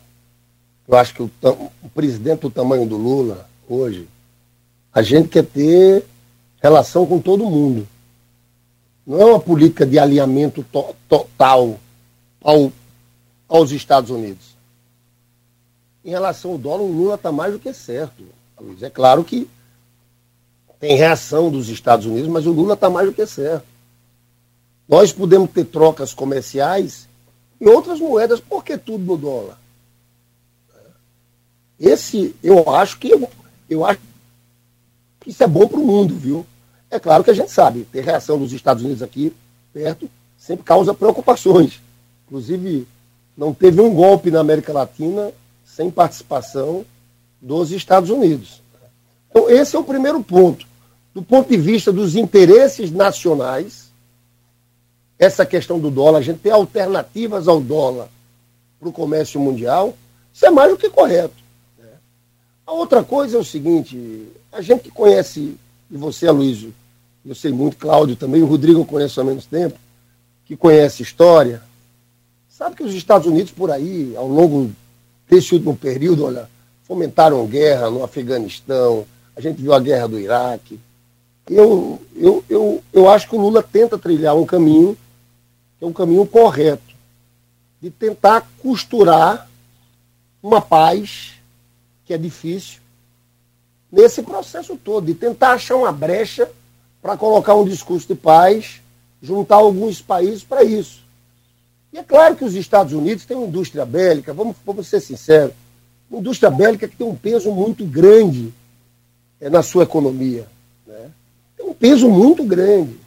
[0.87, 1.31] eu acho que o,
[1.83, 4.07] o presidente do tamanho do Lula, hoje,
[4.93, 6.03] a gente quer ter
[6.61, 7.87] relação com todo mundo.
[9.05, 11.79] Não é uma política de alinhamento to total
[12.41, 12.71] ao,
[13.47, 14.54] aos Estados Unidos.
[16.05, 18.23] Em relação ao dólar, o Lula está mais do que certo.
[18.61, 18.83] Luiz.
[18.83, 19.49] É claro que
[20.79, 23.65] tem reação dos Estados Unidos, mas o Lula está mais do que certo.
[24.87, 27.09] Nós podemos ter trocas comerciais
[27.59, 29.57] em outras moedas, por que tudo no dólar?
[31.79, 33.11] Esse, eu acho que
[33.67, 33.99] eu acho
[35.19, 36.45] que isso é bom para o mundo, viu?
[36.91, 39.35] É claro que a gente sabe, ter reação dos Estados Unidos aqui
[39.73, 41.81] perto sempre causa preocupações.
[42.27, 42.87] Inclusive,
[43.35, 45.31] não teve um golpe na América Latina
[45.75, 46.85] sem participação
[47.41, 48.61] dos Estados Unidos.
[49.29, 50.65] Então, esse é o primeiro ponto.
[51.13, 53.91] Do ponto de vista dos interesses nacionais,
[55.19, 58.07] essa questão do dólar, a gente ter alternativas ao dólar
[58.79, 59.93] para o comércio mundial,
[60.33, 61.35] isso é mais do que correto.
[61.77, 61.89] Né?
[62.65, 65.57] A outra coisa é o seguinte: a gente que conhece,
[65.91, 66.73] e você, Aloysio,
[67.25, 69.77] eu sei muito, Cláudio também, o Rodrigo eu conheço há menos tempo,
[70.45, 71.61] que conhece história,
[72.47, 74.71] sabe que os Estados Unidos por aí, ao longo
[75.27, 76.49] desse último período, olha,
[76.83, 79.05] fomentaram guerra no Afeganistão,
[79.35, 80.79] a gente viu a guerra do Iraque.
[81.49, 84.97] Eu, eu, eu, eu acho que o Lula tenta trilhar um caminho,
[85.77, 86.95] que é um caminho correto,
[87.81, 89.47] de tentar costurar
[90.41, 91.33] uma paz,
[92.05, 92.79] que é difícil,
[93.91, 96.49] nesse processo todo, de tentar achar uma brecha
[97.01, 98.81] para colocar um discurso de paz,
[99.21, 101.04] juntar alguns países para isso.
[101.95, 105.53] E é claro que os Estados Unidos têm uma indústria bélica, vamos, vamos ser sinceros,
[106.11, 108.53] uma indústria bélica que tem um peso muito grande
[109.39, 110.45] é, na sua economia.
[110.85, 111.09] Né?
[111.55, 112.99] Tem um peso muito grande.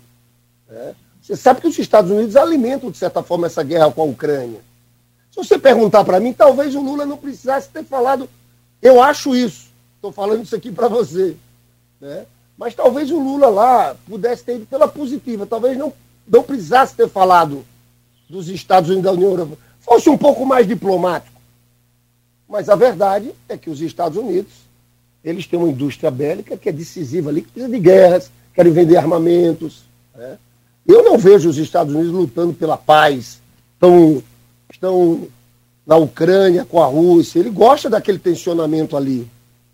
[0.67, 0.95] Né?
[1.21, 4.61] Você sabe que os Estados Unidos alimentam, de certa forma, essa guerra com a Ucrânia.
[5.31, 8.27] Se você perguntar para mim, talvez o Lula não precisasse ter falado,
[8.81, 9.69] eu acho isso.
[9.97, 11.37] Estou falando isso aqui para você.
[12.01, 12.25] Né?
[12.57, 15.93] Mas talvez o Lula lá pudesse ter ido pela positiva, talvez não,
[16.27, 17.67] não precisasse ter falado
[18.29, 19.59] dos Estados Unidos da União Europeia.
[19.81, 21.39] Fosse um pouco mais diplomático.
[22.49, 24.53] Mas a verdade é que os Estados Unidos,
[25.23, 28.97] eles têm uma indústria bélica que é decisiva ali, que precisa de guerras, querem vender
[28.97, 29.83] armamentos.
[30.15, 30.39] Né?
[30.87, 33.41] Eu não vejo os Estados Unidos lutando pela paz,
[33.75, 34.23] estão,
[34.71, 35.29] estão
[35.87, 37.39] na Ucrânia com a Rússia.
[37.41, 39.29] Ele gosta daquele tensionamento ali.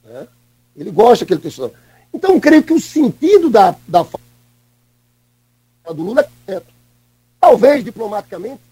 [0.04, 0.26] Né?
[0.76, 1.78] Ele gosta daquele tensionamento.
[2.12, 4.22] Então, creio que o sentido da, da fala
[5.94, 6.73] do Lula é certo.
[7.44, 8.62] Talvez, diplomaticamente,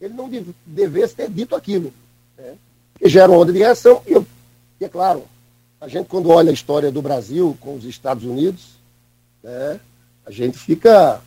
[0.00, 0.30] ele não
[0.64, 1.92] devesse ter dito aquilo.
[2.38, 2.54] Né?
[2.98, 4.00] Que gera uma onda de reação.
[4.06, 4.26] E, eu,
[4.80, 5.24] e é claro,
[5.78, 8.70] a gente, quando olha a história do Brasil com os Estados Unidos,
[9.42, 9.78] né,
[10.24, 11.20] a gente fica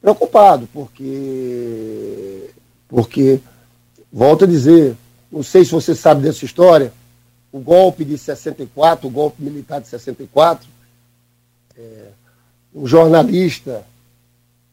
[0.00, 2.52] preocupado, porque,
[2.88, 3.38] porque,
[4.10, 4.96] volto a dizer,
[5.30, 6.90] não sei se você sabe dessa história,
[7.52, 10.66] o golpe de 64, o golpe militar de 64,
[11.76, 12.06] é,
[12.74, 13.84] um jornalista,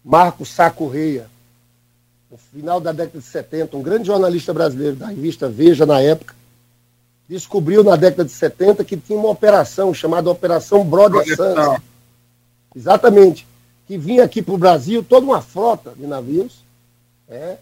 [0.06, 1.26] Marco Sá Correia,
[2.30, 6.36] no final da década de 70, um grande jornalista brasileiro da revista Veja na época,
[7.28, 11.84] descobriu na década de 70 que tinha uma operação chamada Operação Brother Santos.
[12.76, 13.48] Exatamente.
[13.88, 16.64] Que vinha aqui para o Brasil toda uma frota de navios,
[17.28, 17.58] é,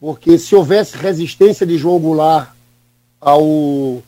[0.00, 2.52] porque se houvesse resistência de João Goulart
[3.20, 4.02] ao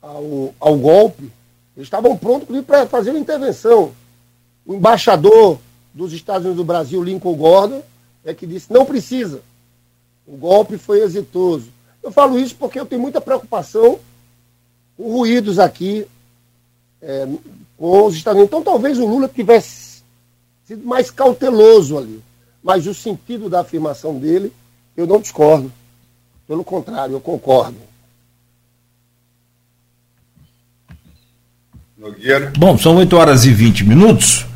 [0.00, 1.30] ao, ao golpe,
[1.76, 3.92] eles estavam prontos para fazer uma intervenção.
[4.66, 5.58] O embaixador
[5.92, 7.82] dos Estados Unidos do Brasil, Lincoln Gordon,
[8.24, 9.40] é que disse, não precisa.
[10.26, 11.70] O golpe foi exitoso.
[12.02, 13.98] Eu falo isso porque eu tenho muita preocupação
[14.96, 16.06] com ruídos aqui
[17.00, 17.26] é,
[17.76, 18.48] com os Estados Unidos.
[18.48, 20.02] Então talvez o Lula tivesse
[20.64, 22.22] sido mais cauteloso ali.
[22.62, 24.52] Mas o sentido da afirmação dele,
[24.96, 25.72] eu não discordo.
[26.46, 27.76] Pelo contrário, eu concordo.
[31.96, 32.52] Nogueira.
[32.56, 34.46] Bom, são 8 horas e 20 minutos.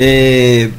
[0.00, 0.70] É,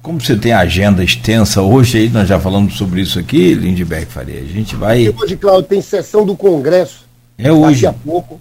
[0.00, 4.40] como você tem agenda extensa hoje, aí nós já falamos sobre isso aqui, Lindbergh Faria.
[4.40, 5.02] A gente vai.
[5.02, 7.04] E hoje, Claudio, tem sessão do Congresso.
[7.36, 7.82] É hoje.
[7.82, 8.40] Daqui a pouco.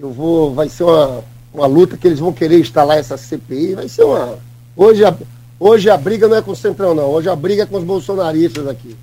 [0.00, 0.54] Eu vou.
[0.54, 1.22] Vai ser uma,
[1.52, 3.74] uma luta que eles vão querer instalar essa CPI.
[3.74, 4.38] Vai ser uma.
[4.74, 5.14] Hoje a,
[5.60, 7.10] hoje a briga não é com o Centrão, não.
[7.10, 8.96] Hoje a briga é com os bolsonaristas aqui.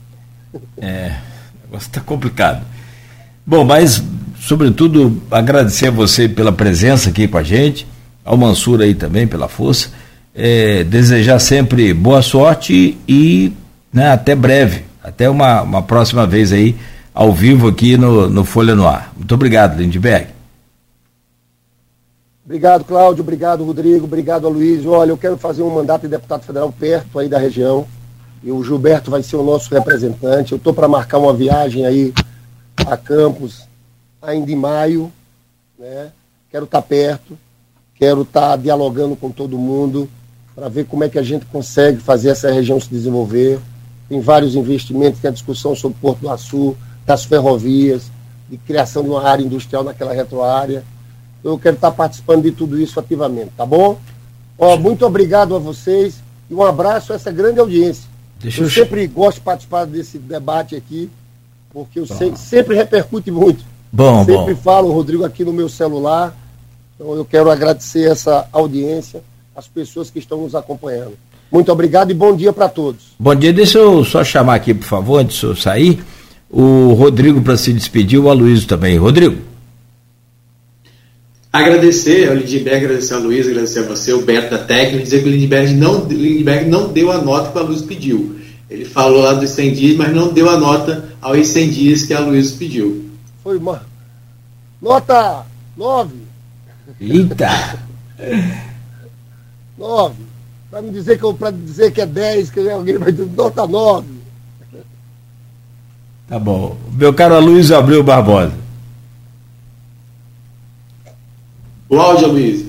[0.82, 1.18] É,
[1.62, 2.66] o negócio está complicado.
[3.46, 4.04] Bom, mas
[4.40, 7.86] sobretudo, agradecer a você pela presença aqui com a gente,
[8.26, 9.92] ao Mansur aí também pela força,
[10.34, 13.54] é, desejar sempre boa sorte e
[13.92, 16.76] né, até breve, até uma, uma próxima vez aí,
[17.14, 19.14] ao vivo aqui no, no Folha no Ar.
[19.16, 20.28] Muito obrigado, Lindbergh.
[22.46, 23.22] Obrigado, Cláudio.
[23.22, 24.06] Obrigado, Rodrigo.
[24.06, 24.86] Obrigado, Luiz.
[24.86, 27.86] Olha, eu quero fazer um mandato de deputado federal perto aí da região.
[28.44, 30.52] E o Gilberto vai ser o nosso representante.
[30.52, 32.14] Eu estou para marcar uma viagem aí
[32.86, 33.68] a Campos
[34.22, 35.12] ainda em maio,
[35.78, 36.12] né?
[36.50, 37.38] Quero estar tá perto,
[37.96, 40.10] quero estar tá dialogando com todo mundo
[40.62, 43.60] para ver como é que a gente consegue fazer essa região se desenvolver.
[44.08, 48.12] Tem vários investimentos, tem a discussão sobre Porto do Açu, das ferrovias,
[48.48, 50.84] de criação de uma área industrial naquela retroárea.
[51.44, 53.98] Eu quero estar tá participando de tudo isso ativamente, tá bom?
[54.56, 58.08] Ó, muito obrigado a vocês e um abraço a essa grande audiência.
[58.40, 61.10] Deixa eu, eu sempre gosto de participar desse debate aqui,
[61.74, 63.66] porque eu sei, sempre repercute muito.
[63.92, 64.62] Bom, Sempre bom.
[64.62, 66.38] falo, Rodrigo, aqui no meu celular.
[66.94, 69.24] Então eu quero agradecer essa audiência,
[69.56, 71.14] as pessoas que estão nos acompanhando.
[71.52, 73.08] Muito obrigado e bom dia para todos.
[73.20, 76.02] Bom dia, deixa eu só chamar aqui, por favor, antes de eu sair,
[76.50, 78.98] o Rodrigo para se despedir, o Aloysio também.
[78.98, 79.38] Rodrigo.
[81.52, 85.28] Agradecer ao Lindbergh, agradecer ao Luiz, agradecer a você, o Beto da técnica, dizer que
[85.28, 88.38] o Lindbergh não, Lindbergh não deu a nota que o Luiz pediu.
[88.70, 92.14] Ele falou lá dos 100 dias, mas não deu a nota aos 100 dias que
[92.14, 93.10] a Luiz pediu.
[93.44, 93.86] Foi uma.
[94.82, 95.46] Nota
[95.76, 96.16] 9.
[97.02, 97.78] Eita!
[99.82, 100.16] 9.
[100.70, 103.68] Para não dizer que eu para dizer que é 10, que alguém vai dizer nota
[103.68, 104.08] 9.
[106.28, 106.78] Tá bom.
[106.94, 108.54] Meu caro Luiz Abreu Barbosa.
[111.90, 112.66] O áudio, Luiz.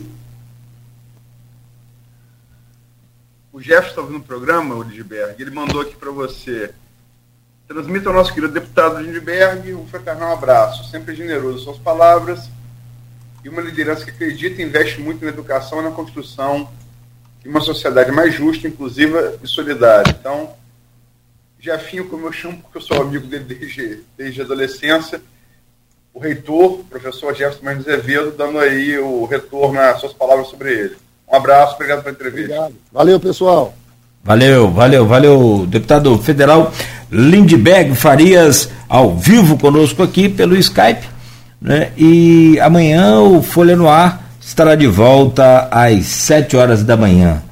[3.52, 6.74] O Jefferson está ouvindo o programa, o Lidberg, ele mandou aqui para você
[7.72, 12.50] Transmita ao nosso querido deputado Lindbergh um fraternal abraço, sempre generoso em suas palavras
[13.42, 16.68] e uma liderança que acredita e investe muito na educação e na construção
[17.42, 20.14] de uma sociedade mais justa, inclusiva e solidária.
[20.18, 20.50] Então,
[21.58, 25.20] Jefinho, como eu chamo, porque eu sou amigo dele desde, desde a adolescência,
[26.14, 30.72] o reitor, o professor Jefferson Mendes Azevedo, dando aí o retorno às suas palavras sobre
[30.72, 30.96] ele.
[31.30, 32.52] Um abraço, obrigado pela entrevista.
[32.52, 32.74] Obrigado.
[32.92, 33.74] Valeu, pessoal.
[34.24, 36.72] Valeu, valeu, valeu, deputado federal
[37.10, 41.08] Lindbergh Farias, ao vivo conosco aqui pelo Skype.
[41.60, 41.92] Né?
[41.96, 47.42] E amanhã o Folha no Ar estará de volta às 7 horas da manhã.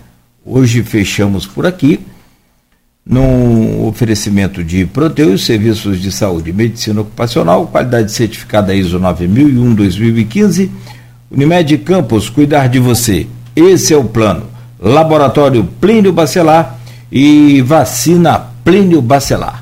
[0.44, 2.00] Hoje fechamos por aqui,
[3.06, 10.68] num oferecimento de Proteus, Serviços de Saúde e Medicina Ocupacional, qualidade certificada ISO 9001-2015.
[11.30, 13.26] Unimed Campos, cuidar de você.
[13.54, 14.46] Esse é o plano.
[14.80, 16.78] Laboratório Plínio Bacelar
[17.10, 19.59] e vacina Plínio Bacelar.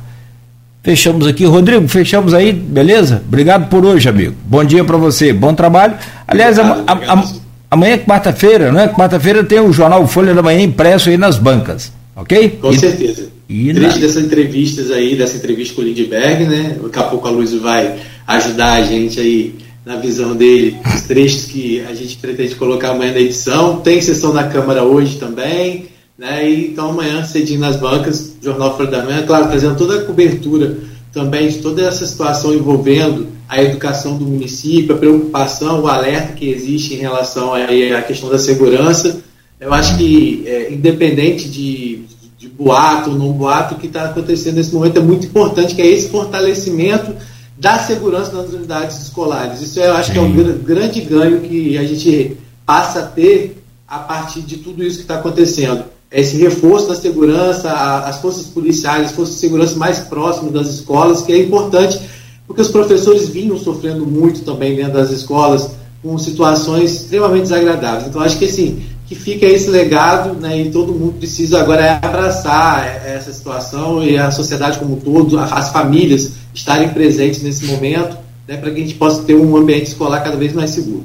[0.89, 3.23] Fechamos aqui, Rodrigo, fechamos aí, beleza?
[3.29, 4.35] Obrigado por hoje, amigo.
[4.47, 5.99] Bom dia para você, bom trabalho.
[6.27, 7.25] Aliás, obrigado, a, a, a,
[7.71, 8.89] amanhã é quarta-feira, né?
[8.89, 12.59] Quarta-feira tem o jornal Folha da Manhã impresso aí nas bancas, ok?
[12.59, 13.29] Com e, certeza.
[13.51, 14.01] E Três na...
[14.01, 16.79] dessas entrevistas aí, dessa entrevista com o Lindbergh, né?
[16.83, 21.45] Daqui a pouco a Luiz vai ajudar a gente aí na visão dele, os trechos
[21.45, 23.83] que a gente pretende colocar amanhã na edição.
[23.83, 25.85] Tem sessão na Câmara hoje também,
[26.19, 26.51] né?
[26.51, 30.77] E, então amanhã, cedinho nas bancas, Jornal Folha da Manhã, claro, trazendo toda a cobertura
[31.13, 36.51] também de toda essa situação envolvendo a educação do município, a preocupação, o alerta que
[36.51, 39.21] existe em relação à questão da segurança.
[39.59, 42.03] Eu acho que, é, independente de,
[42.37, 45.81] de boato ou não boato, o que está acontecendo nesse momento é muito importante, que
[45.81, 47.15] é esse fortalecimento
[47.57, 49.63] da segurança nas unidades escolares.
[49.63, 50.13] Isso eu acho Sim.
[50.13, 54.85] que é um grande ganho que a gente passa a ter a partir de tudo
[54.85, 55.85] isso que está acontecendo.
[56.11, 61.23] Esse reforço da segurança, as forças policiais, as forças de segurança mais próximas das escolas,
[61.23, 62.01] que é importante,
[62.47, 65.71] porque os professores vinham sofrendo muito também dentro das escolas,
[66.03, 68.07] com situações extremamente desagradáveis.
[68.07, 72.87] Então, acho que assim, que fica esse legado, né, e todo mundo precisa agora abraçar
[73.07, 78.57] essa situação e a sociedade como um todo, as famílias estarem presentes nesse momento, né,
[78.57, 81.05] para que a gente possa ter um ambiente escolar cada vez mais seguro.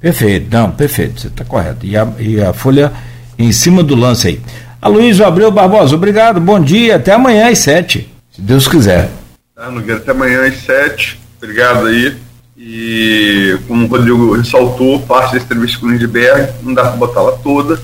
[0.00, 1.84] Perfeito, não, perfeito, você está correto.
[1.84, 2.92] E a, e a Folha
[3.38, 4.40] em cima do lance aí.
[4.80, 9.10] Aloysio Abreu Barbosa, obrigado, bom dia, até amanhã às sete, se Deus quiser.
[9.54, 12.16] Tá, Nogueira, até amanhã às sete, obrigado aí.
[12.56, 17.32] E como o Rodrigo ressaltou, parte da entrevista com o Lindbergh, não dá para botá-la
[17.32, 17.80] toda,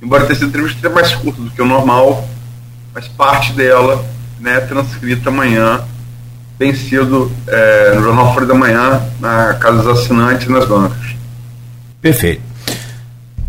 [0.00, 2.28] embora tenha sido entrevista mais curta do que o normal,
[2.94, 4.04] mas parte dela
[4.40, 5.82] né, transcrita amanhã,
[6.58, 11.16] tem sido é, no Jornal Folha da Manhã, na Casa dos Assinantes nas bancas.
[12.00, 12.47] Perfeito.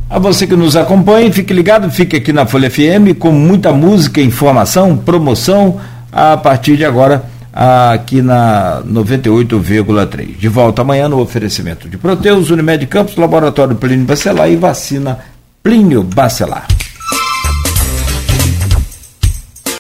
[0.09, 4.19] A você que nos acompanha, fique ligado, fique aqui na Folha FM com muita música,
[4.19, 5.79] informação, promoção
[6.11, 10.35] a partir de agora aqui na 98,3.
[10.35, 15.19] De volta amanhã no oferecimento de Proteus, Unimed Campos, Laboratório Plínio Bacelar e Vacina
[15.61, 16.78] Plínio Bacelar.